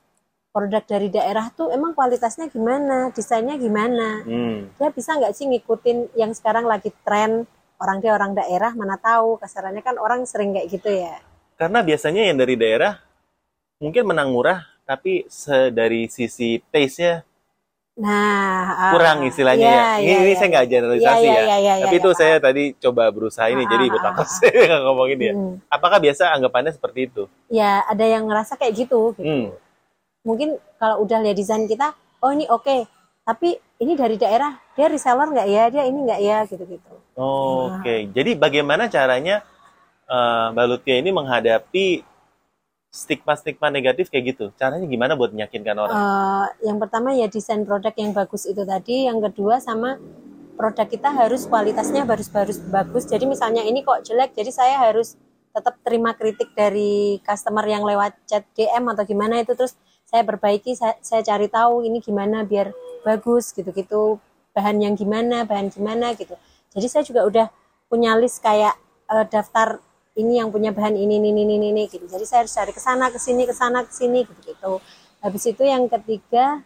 produk 0.50 0.82
dari 0.90 1.14
daerah 1.14 1.54
tuh 1.54 1.70
emang 1.70 1.94
kualitasnya 1.94 2.50
gimana, 2.50 3.14
desainnya 3.14 3.62
gimana. 3.62 4.26
Hmm. 4.26 4.74
Dia 4.74 4.90
bisa 4.90 5.14
nggak 5.14 5.34
sih 5.38 5.46
ngikutin 5.46 6.18
yang 6.18 6.34
sekarang 6.34 6.66
lagi 6.66 6.90
tren 7.06 7.46
orang 7.78 8.02
dia 8.02 8.18
orang 8.18 8.34
daerah 8.34 8.74
mana 8.74 8.98
tahu 8.98 9.38
kasarannya 9.38 9.86
kan 9.86 10.02
orang 10.02 10.26
sering 10.26 10.58
kayak 10.58 10.68
gitu 10.74 10.90
ya. 10.90 11.22
Karena 11.62 11.86
biasanya 11.86 12.26
yang 12.26 12.38
dari 12.42 12.58
daerah 12.58 12.98
mungkin 13.78 14.10
menang 14.10 14.34
murah, 14.34 14.66
tapi 14.82 15.30
dari 15.70 16.10
sisi 16.10 16.58
taste-nya 16.74 17.22
Nah, 17.98 18.78
ah, 18.78 18.94
kurang 18.94 19.26
istilahnya 19.26 19.66
iya, 19.66 19.74
ya. 19.74 19.90
Ini, 19.98 20.06
iya, 20.06 20.18
ini 20.22 20.30
iya. 20.30 20.38
saya 20.38 20.48
nggak 20.54 20.68
generalisasi 20.70 21.26
Iya, 21.26 21.42
ya. 21.42 21.58
iya, 21.58 21.74
tapi 21.82 21.96
itu 21.98 22.10
saya 22.14 22.36
tadi 22.38 22.64
coba 22.78 23.10
berusaha 23.10 23.50
ini, 23.50 23.66
Ah, 23.66 23.70
jadi 23.74 23.84
ah, 23.84 23.90
ikut 23.90 24.02
ah, 24.06 24.06
takut 24.14 24.28
ah. 24.30 24.34
saya 24.38 24.54
nggak 24.70 24.82
ngomongin 24.86 25.18
ya. 25.18 25.34
Hmm. 25.34 25.54
Apakah 25.66 25.98
biasa 25.98 26.24
anggapannya 26.38 26.72
seperti 26.78 27.00
itu? 27.10 27.24
Ya, 27.50 27.82
ada 27.90 28.06
yang 28.06 28.30
ngerasa 28.30 28.54
kayak 28.54 28.86
gitu. 28.86 29.18
gitu. 29.18 29.26
Hmm. 29.26 29.50
Mungkin 30.22 30.62
kalau 30.78 31.02
udah 31.10 31.26
lihat 31.26 31.42
desain 31.42 31.66
kita, 31.66 31.98
oh 32.22 32.30
ini 32.30 32.46
oke. 32.46 32.86
Tapi 33.26 33.58
ini 33.82 33.98
dari 33.98 34.16
daerah, 34.16 34.54
dia 34.78 34.88
reseller 34.94 35.34
nggak 35.34 35.48
ya? 35.50 35.64
Dia 35.74 35.84
ini 35.90 35.98
nggak 36.06 36.22
ya? 36.22 36.38
Gitu-gitu. 36.46 36.94
Oke, 37.18 38.14
jadi 38.14 38.38
bagaimana 38.38 38.94
caranya 38.94 39.42
eh, 40.06 40.46
Mbak 40.54 40.86
ini 40.86 41.10
menghadapi 41.10 41.86
stigma-stigma 42.98 43.70
negatif 43.70 44.10
kayak 44.10 44.34
gitu? 44.34 44.50
Caranya 44.58 44.90
gimana 44.90 45.14
buat 45.14 45.30
meyakinkan 45.30 45.78
orang? 45.78 45.94
Eh, 45.94 46.46
yang 46.66 46.82
pertama 46.82 47.14
ya 47.14 47.30
desain 47.30 47.62
produk 47.62 47.94
yang 47.94 48.10
bagus 48.18 48.50
itu 48.50 48.66
tadi. 48.66 49.06
Yang 49.06 49.30
kedua 49.30 49.62
sama 49.62 50.02
produk 50.58 50.90
kita 50.90 51.14
harus 51.14 51.46
kualitasnya 51.46 52.10
harus 52.10 52.26
harus 52.34 52.58
bagus. 52.58 53.06
Jadi 53.06 53.30
misalnya 53.30 53.62
ini 53.62 53.86
kok 53.86 54.02
jelek, 54.02 54.34
jadi 54.34 54.50
saya 54.50 54.76
harus 54.90 55.14
tetap 55.54 55.78
terima 55.86 56.18
kritik 56.18 56.54
dari 56.58 57.22
customer 57.22 57.66
yang 57.70 57.86
lewat 57.86 58.18
chat 58.26 58.46
DM 58.58 58.90
atau 58.94 59.06
gimana 59.06 59.42
itu 59.42 59.54
terus 59.54 59.78
saya 60.06 60.26
perbaiki, 60.26 60.74
saya, 60.74 60.98
saya 61.02 61.22
cari 61.22 61.50
tahu 61.50 61.86
ini 61.86 62.02
gimana 62.02 62.42
biar 62.42 62.74
bagus 63.06 63.54
gitu-gitu. 63.54 64.18
Bahan 64.58 64.82
yang 64.82 64.98
gimana, 64.98 65.46
bahan 65.46 65.70
gimana 65.70 66.18
gitu. 66.18 66.34
Jadi 66.74 66.88
saya 66.90 67.04
juga 67.06 67.22
udah 67.30 67.48
punya 67.86 68.18
list 68.18 68.42
kayak 68.42 68.74
eh, 69.14 69.26
daftar 69.30 69.78
ini 70.18 70.42
yang 70.42 70.50
punya 70.50 70.74
bahan 70.74 70.98
ini 70.98 71.22
ini 71.22 71.30
ini 71.30 71.42
ini, 71.46 71.68
ini 71.70 71.84
gitu. 71.86 72.10
Jadi 72.10 72.26
saya 72.26 72.42
harus 72.44 72.54
cari 72.58 72.74
ke 72.74 72.82
sana 72.82 73.14
ke 73.14 73.22
sini 73.22 73.46
ke 73.46 73.54
sana 73.54 73.86
ke 73.86 73.94
sini 73.94 74.26
gitu 74.26 74.42
gitu. 74.42 74.74
Habis 75.22 75.44
itu 75.46 75.62
yang 75.62 75.86
ketiga 75.86 76.66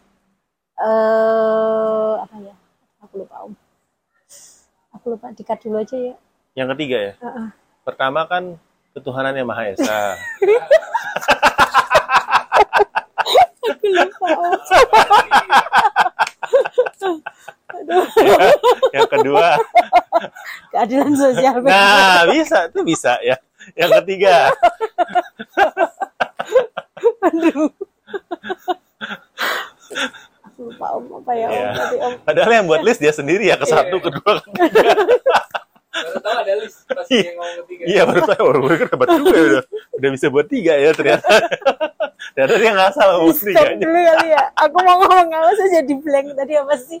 eh 0.80 2.14
apa 2.16 2.36
ya? 2.40 2.54
Aku 3.04 3.20
lupa 3.20 3.44
Om. 3.44 3.52
Aku 4.96 5.04
lupa 5.12 5.28
dikat 5.36 5.60
dulu 5.60 5.84
aja 5.84 5.96
ya. 6.00 6.16
Yang 6.56 6.68
ketiga 6.76 6.96
ya, 7.00 7.12
Heeh. 7.20 7.48
pertama 7.84 8.28
kan 8.28 8.60
ketuhanan 8.92 9.32
yang 9.36 9.48
Maha 9.48 9.72
Esa. 9.72 10.16
Aku 13.68 13.86
lupa 13.88 14.26
Om. 14.32 14.52
yang 18.96 19.08
kedua 19.10 19.58
Keadilan 20.82 21.14
sosial. 21.22 21.54
nah 21.62 22.26
bisa 22.26 22.66
tuh 22.68 22.82
bisa 22.82 23.14
ya 23.22 23.38
yang 23.78 23.94
ketiga 24.02 24.50
Aku 30.44 30.60
lupa 30.68 30.86
Om 30.92 31.04
apa 31.22 31.32
ya 31.32 31.46
Om 31.46 31.54
Iya. 31.54 31.70
tadi 31.72 31.96
Om. 31.98 32.12
padahal 32.24 32.50
yang 32.52 32.66
buat 32.66 32.82
list 32.82 32.98
dia 32.98 33.12
sendiri 33.12 33.44
ya 33.46 33.56
ke 33.56 33.66
satu 33.66 33.96
Iya. 33.96 34.04
kedua 34.04 34.32
ketiga 34.42 34.82
baru 35.92 36.18
tahu 36.18 36.34
ada 36.34 36.52
list 36.58 36.78
pas 36.88 37.06
Iya. 37.06 37.22
dia 37.22 37.32
ngomong 37.32 37.56
ketiga 37.62 37.82
iya 37.84 38.02
baru 38.02 38.20
tahu 38.26 38.42
baru 38.42 38.58
gue 38.60 38.74
kan 38.74 38.88
hebat 38.88 39.08
juga 39.12 39.30
ya 39.30 39.44
udah, 39.44 39.62
udah 39.92 40.10
bisa 40.10 40.26
buat 40.28 40.46
tiga 40.48 40.72
ya 40.74 40.90
ternyata 40.92 41.28
ternyata 42.32 42.54
dia 42.56 42.70
nggak 42.72 42.90
salah 42.92 43.14
ngomong 43.20 43.36
Stop 43.36 43.46
tiganya 43.46 43.76
dulu 43.78 44.00
kali 44.02 44.28
ya. 44.30 44.42
Aku 44.58 44.76
mau 44.80 44.96
ngomong 44.98 45.26
apa 45.30 45.50
saya 45.54 45.68
jadi 45.78 45.94
blank 45.94 46.26
tadi 46.32 46.52
apa 46.56 46.74
sih? 46.76 47.00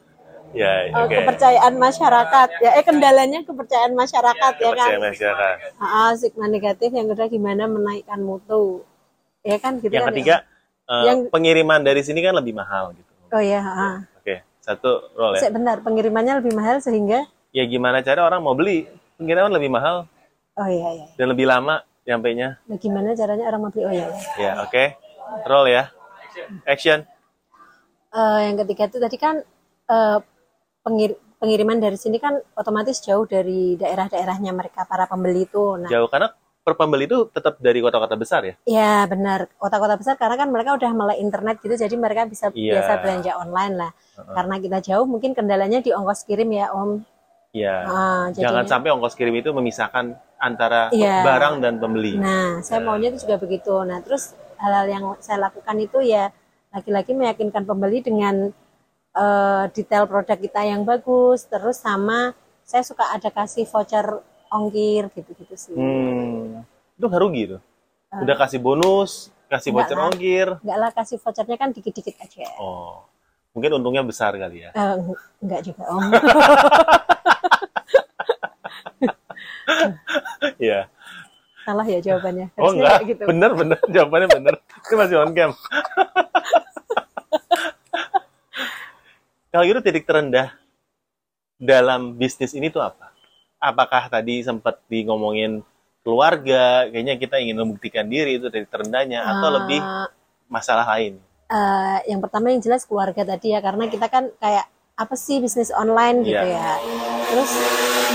Ya 0.52 0.72
Oh, 0.92 1.04
oke. 1.04 1.14
kepercayaan 1.14 1.74
masyarakat. 1.76 2.48
Ya 2.60 2.70
eh 2.76 2.84
kendalanya 2.84 3.40
kepercayaan 3.42 3.92
masyarakat 3.92 4.52
ya, 4.54 4.70
kan? 4.70 4.88
Kepercayaan 4.88 5.02
masyarakat. 5.02 5.68
Ah, 5.76 6.12
stigma 6.12 6.46
negatif 6.46 6.88
yang 6.88 7.08
kedua 7.08 7.26
gimana 7.26 7.64
menaikkan 7.64 8.20
mutu. 8.20 8.84
Ya 9.42 9.56
kan 9.56 9.80
gitu 9.80 9.90
yang 9.90 10.06
kan 10.06 10.14
ketiga 10.14 10.36
ya? 10.38 10.92
eh, 10.92 11.04
Yang- 11.08 11.22
pengiriman 11.30 11.80
dari 11.80 12.00
sini 12.00 12.20
kan 12.20 12.32
lebih 12.32 12.52
mahal 12.52 12.92
gitu. 12.92 13.10
Oh 13.32 13.40
ya 13.40 13.60
ah. 13.60 13.96
oke. 14.14 14.34
Satu 14.60 15.10
roll 15.12 15.34
ya. 15.34 15.42
Sik, 15.42 15.52
bentar 15.52 15.80
pengirimannya 15.80 16.38
lebih 16.38 16.52
mahal 16.52 16.78
sehingga? 16.78 17.26
Ya 17.50 17.64
gimana 17.64 17.98
cara 18.00 18.22
orang 18.22 18.40
mau 18.40 18.54
beli? 18.54 18.86
Pengiriman 19.16 19.50
lebih 19.50 19.68
mahal. 19.68 20.06
Oh 20.54 20.68
iya 20.68 20.88
iya. 20.94 21.06
Dan 21.16 21.32
lebih 21.32 21.48
lama 21.48 21.80
nyampainya 22.02 22.60
Nah, 22.66 22.76
gimana 22.76 23.14
caranya 23.14 23.46
orang 23.46 23.60
mau 23.62 23.70
beli? 23.70 23.82
Oh 23.82 23.90
iya, 23.90 24.06
iya. 24.06 24.20
ya 24.36 24.52
oke. 24.62 24.84
Roll 25.44 25.66
ya. 25.66 25.88
Action. 26.64 27.02
Eh, 28.12 28.38
yang 28.44 28.56
ketiga 28.60 28.84
itu 28.86 28.98
tadi 29.00 29.16
kan 29.16 29.40
eh, 29.88 30.18
pengir- 30.82 31.18
pengiriman 31.38 31.78
dari 31.78 31.98
sini 31.98 32.18
kan 32.18 32.38
otomatis 32.54 32.98
jauh 33.00 33.24
dari 33.24 33.74
daerah-daerahnya 33.74 34.52
mereka 34.52 34.84
para 34.84 35.06
pembeli 35.06 35.46
itu 35.46 35.78
nah 35.78 35.90
jauh 35.90 36.06
karena 36.06 36.30
per 36.62 36.78
pembeli 36.78 37.10
itu 37.10 37.26
tetap 37.26 37.58
dari 37.58 37.82
kota-kota 37.82 38.14
besar 38.14 38.46
ya 38.46 38.54
Ya 38.62 39.02
benar, 39.10 39.50
kota-kota 39.58 39.98
besar 39.98 40.14
karena 40.14 40.38
kan 40.38 40.46
mereka 40.46 40.78
udah 40.78 40.90
melek 40.94 41.18
internet 41.18 41.58
gitu, 41.58 41.74
jadi 41.74 41.90
mereka 41.98 42.22
bisa 42.30 42.54
Iya. 42.54 42.78
biasa 42.78 42.92
belanja 43.02 43.32
online 43.34 43.74
lah. 43.74 43.90
Karena 44.14 44.54
kita 44.62 44.78
jauh, 44.78 45.02
mungkin 45.02 45.34
kendalanya 45.34 45.82
di 45.82 45.90
ongkos 45.90 46.22
kirim 46.22 46.46
ya 46.54 46.70
Om. 46.70 47.02
ya 47.52 47.76
Ah, 47.84 48.26
jangan 48.32 48.64
sampai 48.64 48.94
ongkos 48.94 49.12
kirim 49.12 49.34
itu 49.34 49.50
memisahkan 49.50 50.14
antara 50.38 50.88
Iya. 50.94 51.20
barang 51.20 51.60
dan 51.60 51.82
pembeli 51.82 52.14
Nah, 52.16 52.62
saya 52.62 52.78
maunya 52.80 53.10
itu 53.10 53.26
juga 53.26 53.42
begitu. 53.42 53.74
Nah, 53.82 53.98
terus 54.00 54.32
hal-hal 54.56 54.86
yang 54.86 55.04
saya 55.18 55.42
lakukan 55.42 55.76
itu 55.76 55.98
ya 56.00 56.30
lagi-lagi 56.70 57.12
meyakinkan 57.12 57.66
pembeli 57.66 58.00
dengan 58.00 58.54
eh, 59.12 59.64
detail 59.72 60.04
produk 60.08 60.38
kita 60.38 60.60
yang 60.64 60.82
bagus, 60.82 61.44
terus 61.46 61.78
sama 61.78 62.32
saya 62.62 62.82
suka 62.86 63.04
ada 63.12 63.28
kasih 63.28 63.68
voucher 63.68 64.06
ongkir 64.52 65.08
gitu-gitu 65.12 65.54
sih. 65.56 65.74
hmm 65.76 66.62
itu 66.92 67.04
nggak 67.08 67.22
rugi 67.24 67.42
tuh 67.56 67.60
udah 68.12 68.36
kasih 68.36 68.60
bonus 68.60 69.32
kasih 69.48 69.72
voucher 69.72 69.96
lah. 69.96 70.12
ongkir 70.12 70.48
Enggak 70.60 70.78
lah 70.78 70.90
kasih 70.92 71.16
vouchernya 71.18 71.56
kan 71.56 71.72
dikit-dikit 71.72 72.14
aja. 72.20 72.46
oh 72.60 73.02
mungkin 73.52 73.80
untungnya 73.80 74.04
besar 74.04 74.32
kali 74.36 74.64
ya 74.64 74.70
Eh, 74.72 74.94
enggak 75.42 75.60
juga 75.66 75.82
Om. 75.88 76.04
Iya. 80.62 80.86
Salah 81.66 81.86
ya 81.86 81.98
jawabannya. 81.98 82.54
Oh 82.58 82.70
enggak, 82.70 83.02
gitu. 83.06 83.22
bener 83.26 83.50
bener 83.54 83.78
jawabannya 83.90 84.28
bener. 84.30 84.54
Itu 84.82 84.94
masih 84.94 85.18
on 85.22 85.34
cam. 85.34 85.50
Kalau 89.52 89.68
gitu 89.68 89.84
titik 89.84 90.08
terendah 90.08 90.56
dalam 91.60 92.16
bisnis 92.16 92.56
ini 92.56 92.72
tuh 92.72 92.80
apa? 92.80 93.12
Apakah 93.60 94.08
tadi 94.08 94.40
sempat 94.40 94.80
di 94.88 95.04
ngomongin 95.04 95.60
keluarga, 96.02 96.88
kayaknya 96.88 97.14
kita 97.20 97.36
ingin 97.38 97.60
membuktikan 97.60 98.08
diri 98.08 98.40
itu 98.40 98.48
titik 98.48 98.72
terendahnya, 98.72 99.22
atau 99.22 99.48
Eh, 99.48 99.54
lebih 99.60 99.80
masalah 100.48 100.88
lain? 100.96 101.20
eh, 101.52 101.98
yang 102.08 102.24
pertama 102.24 102.48
yang 102.48 102.64
jelas 102.64 102.88
keluarga 102.88 103.28
tadi 103.28 103.52
ya 103.52 103.60
karena 103.60 103.84
kita 103.84 104.08
kan 104.08 104.32
kayak 104.40 104.64
apa 104.96 105.14
sih 105.14 105.36
bisnis 105.36 105.68
online 105.68 106.24
gitu 106.24 106.40
Iya. 106.40 106.56
ya. 106.56 106.72
Terus 107.28 107.50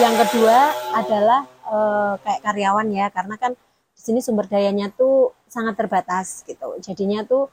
yang 0.02 0.16
kedua 0.18 0.58
adalah 0.92 1.42
eh, 1.46 2.14
kayak 2.26 2.42
karyawan 2.42 2.88
ya 2.90 3.08
karena 3.14 3.38
kan 3.38 3.54
di 3.94 4.02
sini 4.02 4.20
sumber 4.26 4.50
dayanya 4.50 4.90
tuh 4.90 5.38
sangat 5.46 5.78
terbatas 5.78 6.42
gitu. 6.50 6.82
Jadinya 6.82 7.22
tuh 7.24 7.46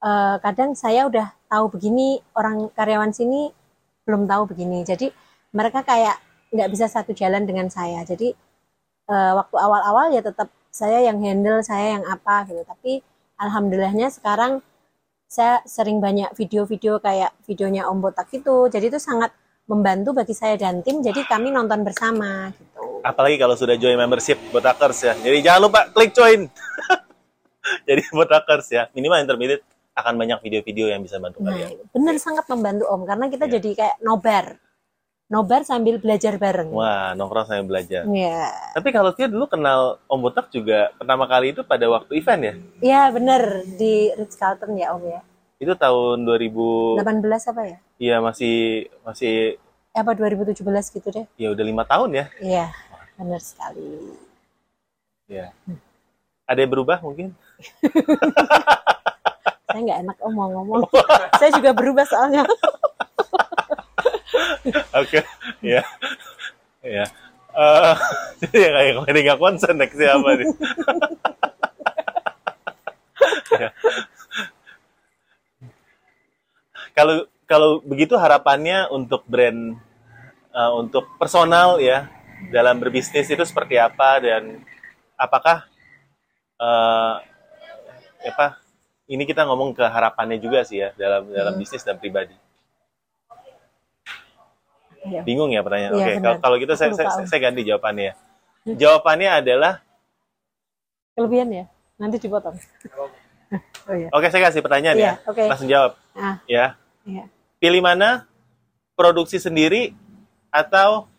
eh, 0.00 0.36
kadang 0.40 0.72
saya 0.76 1.06
udah 1.06 1.32
tahu 1.50 1.76
begini 1.76 2.20
orang 2.36 2.72
karyawan 2.72 3.12
sini 3.12 3.52
belum 4.08 4.26
tahu 4.26 4.50
begini. 4.50 4.82
Jadi 4.82 5.12
mereka 5.54 5.84
kayak 5.84 6.16
nggak 6.50 6.70
bisa 6.72 6.86
satu 6.90 7.12
jalan 7.14 7.46
dengan 7.46 7.68
saya. 7.68 8.02
Jadi 8.02 8.32
eh, 9.10 9.32
waktu 9.36 9.56
awal-awal 9.56 10.12
ya 10.12 10.22
tetap 10.24 10.48
saya 10.70 11.02
yang 11.04 11.18
handle, 11.20 11.60
saya 11.62 11.98
yang 11.98 12.04
apa 12.06 12.46
gitu. 12.48 12.62
Tapi 12.66 13.02
alhamdulillahnya 13.38 14.08
sekarang 14.12 14.62
saya 15.30 15.62
sering 15.62 16.02
banyak 16.02 16.34
video-video 16.34 16.98
kayak 16.98 17.30
videonya 17.46 17.86
Om 17.86 18.02
Botak 18.02 18.30
itu. 18.34 18.66
Jadi 18.66 18.90
itu 18.90 18.98
sangat 18.98 19.30
membantu 19.70 20.10
bagi 20.10 20.34
saya 20.34 20.58
dan 20.58 20.82
tim. 20.82 20.98
Jadi 20.98 21.22
kami 21.22 21.54
nonton 21.54 21.86
bersama 21.86 22.50
gitu. 22.50 23.06
Apalagi 23.06 23.38
kalau 23.38 23.54
sudah 23.54 23.78
join 23.78 23.94
membership 23.94 24.36
Botakers 24.50 24.98
ya. 25.06 25.14
Jadi 25.14 25.38
jangan 25.46 25.70
lupa 25.70 25.86
klik 25.94 26.10
join. 26.10 26.50
Jadi 27.88 28.02
Botakers 28.10 28.66
ya, 28.74 28.90
minimal 28.90 29.22
intermediate 29.22 29.62
akan 29.92 30.14
banyak 30.16 30.38
video-video 30.40 30.86
yang 30.88 31.00
bisa 31.00 31.18
bantu 31.18 31.40
Nah, 31.40 31.50
kalian. 31.50 31.76
bener 31.90 32.16
sangat 32.16 32.46
membantu 32.46 32.86
Om 32.86 33.02
karena 33.04 33.26
kita 33.26 33.44
Iya. 33.44 33.52
jadi 33.56 33.70
kayak 33.74 33.96
nobar. 34.00 34.46
Nobar 35.26 35.62
sambil 35.62 35.96
belajar 35.96 36.34
bareng. 36.36 36.70
Wah, 36.70 37.14
nongkrong 37.14 37.46
saya 37.46 37.62
belajar. 37.62 38.02
Iya. 38.04 38.50
Tapi 38.72 38.88
kalau 38.90 39.10
dia 39.12 39.26
dulu 39.26 39.46
kenal 39.46 40.02
Om 40.04 40.20
Botak 40.20 40.50
juga 40.50 40.90
pertama 40.92 41.24
kali 41.24 41.52
itu 41.52 41.62
pada 41.62 41.86
waktu 41.86 42.12
event 42.16 42.42
ya. 42.42 42.54
Iya 42.80 43.02
bener 43.10 43.42
di 43.68 44.10
Ritz 44.12 44.34
Carlton 44.34 44.74
ya 44.74 44.90
Om 44.90 45.06
ya. 45.08 45.20
Itu 45.56 45.72
tahun 45.74 46.24
2000 46.24 46.98
18 46.98 47.46
apa 47.46 47.62
ya? 47.64 47.78
Iya 47.96 48.16
masih 48.18 48.54
masih 49.02 49.60
Eh, 49.90 49.98
Apa 49.98 50.14
2017 50.14 50.62
gitu 50.88 51.10
deh. 51.10 51.26
ya 51.34 51.50
udah 51.50 51.64
lima 51.64 51.82
tahun 51.82 52.10
ya. 52.12 52.24
Iya, 52.40 52.66
bener 53.16 53.38
sekali. 53.38 54.14
Ya. 55.26 55.50
Ada 56.44 56.58
yang 56.60 56.70
berubah 56.70 56.98
mungkin? 57.00 57.34
Saya 59.70 59.80
nggak 59.86 60.00
enak 60.02 60.16
Om 60.18 60.32
mau 60.34 60.48
ngomong. 60.50 60.82
saya 61.38 61.50
juga 61.54 61.70
berubah 61.70 62.04
soalnya. 62.06 62.42
Oke, 64.98 65.22
ya, 65.62 65.82
ya. 66.82 67.04
Eh, 67.50 67.94
jadi 68.46 68.56
ya 68.62 68.70
kayak 68.70 68.92
kemarin 68.98 69.22
nggak 69.26 69.40
konsen 69.40 69.74
next 69.78 69.98
siapa 69.98 70.30
nih? 70.38 70.48
Ya. 73.50 73.70
Kalau 76.94 77.26
kalau 77.50 77.70
begitu 77.82 78.14
harapannya 78.14 78.86
untuk 78.94 79.26
brand 79.26 79.74
eh, 80.54 80.72
untuk 80.78 81.10
personal 81.18 81.82
ya 81.82 82.06
dalam 82.54 82.78
berbisnis 82.80 83.28
itu 83.28 83.44
seperti 83.44 83.76
apa 83.76 84.22
dan 84.22 84.62
apakah 85.18 85.66
eh 86.60 87.14
apa 88.20 88.60
ini 89.10 89.26
kita 89.26 89.42
ngomong 89.42 89.74
ke 89.74 89.82
harapannya 89.82 90.38
juga 90.38 90.62
sih 90.62 90.78
ya 90.78 90.94
dalam 90.94 91.26
dalam 91.28 91.52
Hmm. 91.52 91.60
bisnis 91.60 91.82
dan 91.82 91.98
pribadi. 91.98 92.34
Iya. 95.00 95.24
Bingung 95.24 95.48
ya 95.50 95.64
pertanyaan. 95.64 95.92
Iya, 95.92 95.98
Oke, 95.98 96.12
benar. 96.12 96.22
kalau 96.22 96.36
kalau 96.38 96.56
gitu 96.60 96.72
saya, 96.76 96.92
saya, 96.92 97.08
saya 97.24 97.40
ganti 97.40 97.64
jawabannya 97.64 98.04
ya. 98.06 98.14
Jawabannya 98.76 99.30
adalah 99.34 99.74
Kelebihan 101.10 101.48
ya? 101.50 101.64
Nanti 101.96 102.16
dipotong. 102.16 102.56
Oh 103.90 103.96
iya. 103.98 104.06
oke 104.14 104.30
saya 104.30 104.46
kasih 104.46 104.62
pertanyaan 104.62 104.94
Iya, 104.94 105.18
ya. 105.18 105.26
oke. 105.26 105.42
Langsung 105.50 105.66
jawab 105.66 105.98
Ah, 106.14 106.38
ya. 106.46 106.78
iya. 107.02 107.26
Pilih 107.58 107.82
mana? 107.82 108.30
Produksi 108.94 109.42
sendiri 109.42 109.90
atau 110.54 111.10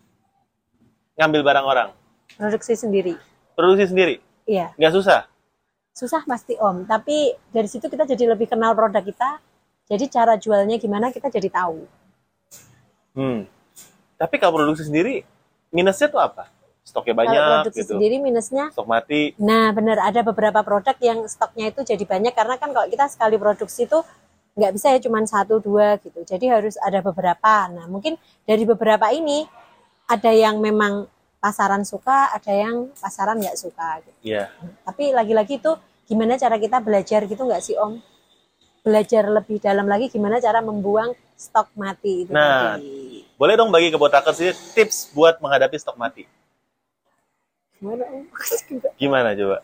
ngambil 1.19 1.41
barang 1.43 1.65
orang? 1.67 1.89
Produksi 2.39 2.80
sendiri. 2.80 3.19
Produksi 3.51 3.91
sendiri. 3.91 4.23
Iya. 4.47 4.71
Nggak 4.80 4.93
susah. 4.95 5.27
Susah 5.91 6.23
pasti 6.23 6.56
Om, 6.56 6.88
tapi 6.88 7.36
dari 7.51 7.67
situ 7.67 7.91
kita 7.91 8.08
jadi 8.08 8.32
lebih 8.32 8.47
kenal 8.47 8.71
produk 8.71 9.04
kita. 9.04 9.43
Jadi 9.91 10.08
cara 10.08 10.39
jualnya 10.39 10.80
gimana 10.80 11.12
kita 11.12 11.27
jadi 11.27 11.51
tahu. 11.51 11.84
Hmm. 13.12 13.43
Tapi 14.15 14.36
kalau 14.39 14.56
produksi 14.56 14.88
sendiri 14.88 15.27
minusnya 15.75 16.08
tuh 16.08 16.23
apa? 16.23 16.47
Stoknya 16.82 17.13
banyak 17.13 17.38
Kalau 17.38 17.56
produksi 17.62 17.82
gitu. 17.84 17.91
sendiri 17.93 18.15
minusnya 18.23 18.71
Stok 18.71 18.88
mati. 18.88 19.36
Nah, 19.38 19.69
benar 19.75 20.01
ada 20.01 20.23
beberapa 20.23 20.63
produk 20.63 20.95
yang 21.04 21.27
stoknya 21.27 21.69
itu 21.69 21.84
jadi 21.84 22.04
banyak 22.08 22.34
karena 22.34 22.56
kan 22.56 22.71
kalau 22.71 22.88
kita 22.88 23.06
sekali 23.12 23.36
produksi 23.36 23.86
itu 23.86 23.99
nggak 24.51 24.71
bisa 24.75 24.95
ya 24.95 24.99
cuma 25.04 25.23
satu 25.27 25.60
dua 25.60 25.99
gitu. 25.99 26.23
Jadi 26.23 26.45
harus 26.47 26.80
ada 26.80 27.04
beberapa. 27.04 27.67
Nah, 27.67 27.86
mungkin 27.91 28.15
dari 28.47 28.63
beberapa 28.63 29.12
ini 29.12 29.45
ada 30.08 30.32
yang 30.32 30.60
memang 30.60 31.08
pasaran 31.41 31.82
suka, 31.82 32.30
ada 32.32 32.54
yang 32.54 32.93
pasaran 32.95 33.41
nggak 33.41 33.58
suka. 33.58 33.99
Gitu. 34.06 34.38
Iya. 34.38 34.54
Tapi 34.86 35.10
lagi-lagi 35.12 35.58
itu 35.58 35.73
gimana 36.06 36.38
cara 36.38 36.62
kita 36.62 36.77
belajar 36.80 37.25
gitu 37.25 37.41
nggak 37.41 37.63
sih 37.65 37.75
Om? 37.75 37.97
Belajar 38.86 39.25
lebih 39.25 39.58
dalam 39.58 39.89
lagi 39.89 40.08
gimana 40.08 40.38
cara 40.38 40.62
membuang 40.62 41.17
stok 41.34 41.73
mati 41.73 42.25
itu 42.25 42.32
Nah. 42.32 42.77
tadi. 42.77 43.25
Boleh 43.41 43.58
dong 43.58 43.73
bagi 43.73 43.89
ke 43.89 43.97
ini 43.97 44.54
tips 44.77 45.10
buat 45.17 45.41
menghadapi 45.41 45.73
stok 45.82 45.97
mati. 45.97 46.30
Gimana 47.82 48.06
Om? 48.06 48.23
Gimana 49.01 49.30
coba? 49.34 49.58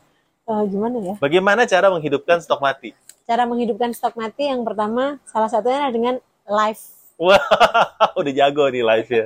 Eh, 0.48 0.63
gimana 0.72 0.98
ya? 1.04 1.13
Bagaimana 1.20 1.68
cara 1.68 1.92
menghidupkan 1.94 2.40
stok 2.42 2.63
mati? 2.63 2.96
Cara 3.28 3.44
menghidupkan 3.44 3.92
stok 3.92 4.16
mati 4.16 4.48
yang 4.48 4.63
pertama 4.63 5.20
salah 5.28 5.52
satunya 5.52 5.84
adalah 5.84 5.94
dengan 5.94 6.16
live. 6.48 6.82
Wah, 7.20 7.42
udah 8.20 8.32
jago 8.34 8.72
nih 8.72 8.82
live 8.82 9.10
ya. 9.12 9.26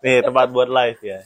Nih 0.00 0.24
tempat 0.24 0.48
buat 0.48 0.66
live 0.66 1.00
ya. 1.00 1.18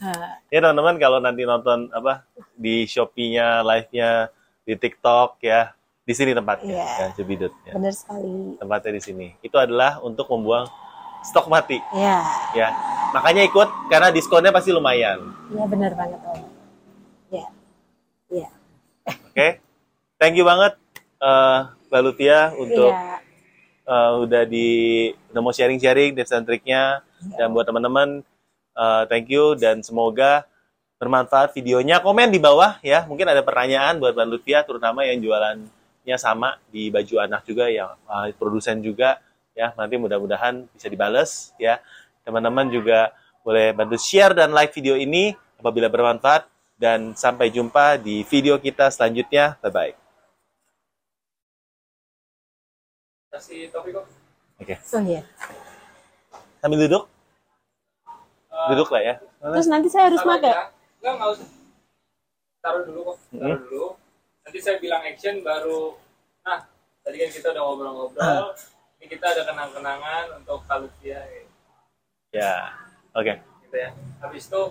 Ya 0.47 0.59
teman-teman 0.59 0.95
kalau 0.97 1.19
nanti 1.19 1.43
nonton 1.43 1.87
apa 1.89 2.27
di 2.53 2.83
Shopee-nya, 2.83 3.63
live-nya, 3.63 4.27
di 4.61 4.75
TikTok 4.75 5.39
ya, 5.39 5.71
di 6.03 6.11
sini 6.11 6.35
tempatnya 6.35 6.75
Iya. 6.75 6.87
ya, 7.01 7.07
Cibidut 7.15 7.53
ya. 7.63 7.71
benar 7.73 7.93
sekali. 7.95 8.59
Tempatnya 8.59 8.91
di 8.91 9.01
sini. 9.01 9.27
Itu 9.39 9.55
adalah 9.55 9.99
untuk 9.99 10.27
membuang 10.27 10.67
stok 11.23 11.47
mati 11.47 11.79
Ya, 11.91 12.19
ya. 12.53 12.69
Makanya 13.09 13.41
ikut 13.43 13.87
karena 13.87 14.11
diskonnya 14.11 14.51
pasti 14.51 14.69
lumayan. 14.69 15.23
ya 15.49 15.63
benar 15.65 15.95
banget 15.95 16.19
Om. 16.21 16.39
Ya, 17.31 17.45
ya, 18.29 18.49
Oke. 19.25 19.47
Thank 20.15 20.35
you 20.35 20.43
banget 20.43 20.75
eh 21.17 21.59
Mbak 21.87 22.01
Lutia 22.01 22.51
untuk 22.53 22.91
iya. 22.91 23.17
eh, 23.85 24.11
udah 24.19 24.43
di 24.43 24.67
udah 25.31 25.41
mau 25.41 25.49
sharing-sharing 25.49 26.11
tips 26.13 26.29
dan 26.29 26.43
triknya 26.43 26.83
dan 27.33 27.49
buat 27.49 27.63
teman-teman 27.63 28.19
eh, 28.75 29.03
thank 29.07 29.31
you 29.31 29.55
dan 29.55 29.79
semoga 29.81 30.43
bermanfaat 30.99 31.55
videonya. 31.55 32.03
Komen 32.03 32.31
di 32.31 32.39
bawah 32.39 32.77
ya 32.83 33.07
mungkin 33.07 33.31
ada 33.31 33.41
pertanyaan 33.41 33.97
buat 33.97 34.13
Mbak 34.13 34.27
Lutia 34.27 34.61
terutama 34.67 35.07
yang 35.07 35.23
jualannya 35.23 36.17
sama 36.19 36.59
di 36.69 36.91
baju 36.91 37.15
anak 37.23 37.41
juga 37.47 37.71
yang 37.71 37.95
eh, 37.95 38.35
produsen 38.35 38.83
juga 38.83 39.19
ya. 39.55 39.71
Nanti 39.73 39.95
mudah-mudahan 39.95 40.67
bisa 40.75 40.87
dibales 40.91 41.55
ya. 41.57 41.79
Teman-teman 42.27 42.67
juga 42.69 43.15
boleh 43.45 43.71
bantu 43.71 43.95
share 44.01 44.33
dan 44.33 44.51
like 44.51 44.73
video 44.73 44.97
ini 44.97 45.31
apabila 45.61 45.87
bermanfaat 45.87 46.49
dan 46.75 47.15
sampai 47.15 47.53
jumpa 47.53 47.97
di 48.01 48.27
video 48.27 48.59
kita 48.59 48.91
selanjutnya. 48.91 49.55
Bye 49.63 49.71
bye 49.71 50.05
kasih 53.35 53.67
topik 53.67 53.99
kok 53.99 54.07
oke. 54.63 54.75
Oh 54.95 55.03
iya. 55.03 55.21
sambil 56.63 56.87
duduk 56.87 57.03
duduk 58.67 58.89
lah 58.89 59.01
ya 59.03 59.15
Terus 59.37 59.67
nanti 59.67 59.87
saya 59.87 60.09
harus 60.09 60.19
taruh 60.19 60.31
pakai. 60.33 60.51
Enggak, 60.51 61.13
enggak 61.13 61.29
usah. 61.31 61.47
Taruh 62.59 62.83
dulu 62.83 62.99
kok. 63.05 63.17
Taruh 63.29 63.45
Hmm. 63.51 63.63
dulu. 63.63 63.85
Nanti 64.41 64.59
saya 64.59 64.75
bilang 64.77 65.01
action 65.01 65.35
baru. 65.39 65.93
Nah, 66.41 66.59
tadi 67.01 67.15
kan 67.15 67.29
kita 67.29 67.47
udah 67.47 67.57
Ah. 67.57 67.67
ngobrol-ngobrol. 67.67 68.47
Ini 68.95 69.05
kita 69.07 69.25
ada 69.27 69.41
kenang-kenangan 69.43 70.25
untuk 70.35 70.65
Kalutia 70.65 71.19
ya. 71.21 71.43
ya 72.33 72.53
oke 73.13 73.31
Gitu 73.61 73.77
ya. 73.77 73.89
Habis 74.17 74.43
itu 74.45 74.61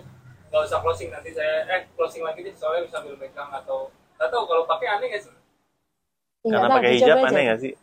nggak 0.45 0.61
usah 0.61 0.79
closing 0.79 1.09
nanti 1.09 1.31
saya 1.31 1.65
eh 1.67 1.81
closing 1.93 2.21
lagi 2.21 2.39
deh 2.41 2.53
soalnya 2.53 2.85
sambil 2.85 3.15
megang 3.15 3.47
atau 3.49 3.87
nggak 4.15 4.29
tahu 4.29 4.43
kalau 4.45 4.63
pakai 4.65 4.87
aneh 4.89 5.07
nggak 5.09 5.23
sih? 5.23 5.31
Nggak 5.31 6.51
karena 6.51 6.67
tahu, 6.67 6.77
pakai 6.77 6.91
hijab 6.93 7.15
aja. 7.15 7.27
aneh 7.27 7.43
nggak 7.43 7.59
sih 7.59 7.73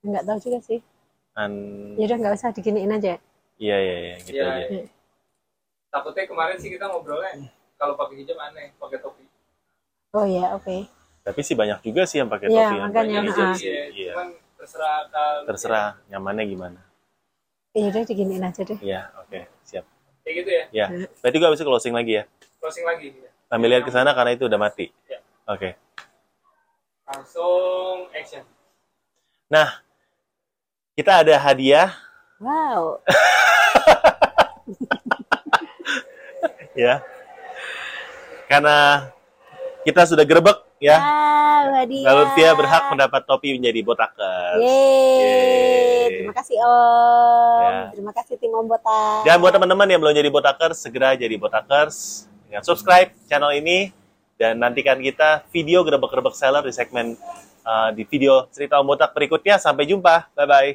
Nggak 0.00 0.22
tahu 0.22 0.38
juga 0.40 0.58
sih. 0.62 0.78
An 1.34 1.52
Ya 1.94 2.04
udah 2.04 2.16
nggak 2.16 2.34
usah 2.34 2.50
diginiin 2.50 2.92
aja. 2.92 3.14
iya 3.56 3.76
iya 3.76 3.96
iya 3.98 4.14
gitu 4.20 4.32
Iya, 4.34 4.44
aja 4.46 4.66
iya. 4.68 4.84
Takutnya 5.88 6.24
kemarin 6.24 6.56
sih 6.56 6.68
kita 6.68 6.84
ngobrolnya 6.84 7.48
kalau 7.74 7.94
pakai 7.94 8.18
hijab 8.18 8.34
aneh, 8.42 8.74
pakai 8.74 8.98
topi. 8.98 9.22
Oh 10.10 10.22
iya, 10.22 10.52
oke. 10.52 10.86
tapi 11.20 11.38
sih 11.42 11.52
banyak 11.52 11.78
juga 11.82 12.02
sih 12.02 12.16
yang 12.16 12.26
pakai 12.26 12.46
Iya, 12.46 12.58
topi 12.58 12.74
yang 12.74 12.86
pakai 12.86 12.98
Banyak 13.02 13.22
hijab 13.26 13.48
sih 13.54 13.66
iya. 13.68 13.82
iya 13.90 14.10
Cuman 14.12 14.26
terserah 14.54 14.96
kalau 15.06 15.44
terserah 15.44 15.86
nyamannya 16.08 16.42
gimana 16.46 16.80
Ya 17.70 17.86
udah 17.86 18.02
diginiin 18.02 18.42
aja 18.42 18.60
deh. 18.62 18.78
iya 18.80 19.10
oke 19.14 19.38
siap 19.60 19.84
Kayak 20.24 20.34
gitu 20.34 20.48
ya. 20.50 20.64
ya 20.72 20.84
berarti 21.18 21.36
gue 21.36 21.44
habis 21.44 21.58
itu 21.58 21.66
closing 21.66 21.92
lagi 21.92 22.10
ya 22.14 22.22
Closing 22.56 22.82
lagi. 22.82 23.12
Ya. 23.12 23.28
sambil 23.44 23.68
lihat 23.68 23.82
ke 23.84 23.90
sana 23.90 24.10
karena 24.10 24.30
itu 24.32 24.42
udah 24.44 24.56
mati 24.56 24.88
Iya. 25.04 25.18
oke 25.46 25.68
Langsung 27.04 28.08
action. 28.10 28.42
nah 29.46 29.82
kita 30.94 31.20
ada 31.20 31.34
hadiah 31.36 31.92
Wow. 32.40 33.04
ya 36.78 37.02
karena 38.46 39.10
kita 39.82 40.06
sudah 40.06 40.22
gerebek 40.22 40.62
ya 40.78 41.02
hadiah. 41.78 42.04
Mbak 42.06 42.14
Lutfia 42.14 42.50
berhak 42.54 42.84
mendapat 42.94 43.22
topi 43.26 43.58
menjadi 43.58 43.80
botakers 43.82 44.62
Yeay. 44.62 45.18
Yeay. 45.18 45.88
Terima 46.08 46.34
kasih 46.34 46.56
Om. 46.60 47.62
Ya. 47.62 47.80
Terima 47.92 48.12
kasih 48.12 48.34
tim 48.40 48.52
Om 48.52 48.66
Botak. 48.68 49.22
Dan 49.24 49.36
buat 49.40 49.52
teman-teman 49.52 49.86
yang 49.88 50.00
belum 50.00 50.14
jadi 50.16 50.30
botakers, 50.32 50.76
segera 50.80 51.14
jadi 51.14 51.36
botakers 51.36 52.26
dengan 52.48 52.62
subscribe 52.64 53.12
channel 53.28 53.52
ini 53.54 53.92
dan 54.40 54.56
nantikan 54.60 54.98
kita 55.00 55.44
video 55.52 55.84
gerebek-gerebek 55.84 56.34
seller 56.36 56.64
di 56.64 56.72
segmen 56.72 57.16
uh, 57.64 57.90
di 57.92 58.04
video 58.08 58.48
cerita 58.50 58.80
Om 58.80 58.88
Botak 58.88 59.12
berikutnya. 59.12 59.60
Sampai 59.60 59.88
jumpa, 59.88 60.32
bye 60.34 60.46
bye. 60.48 60.66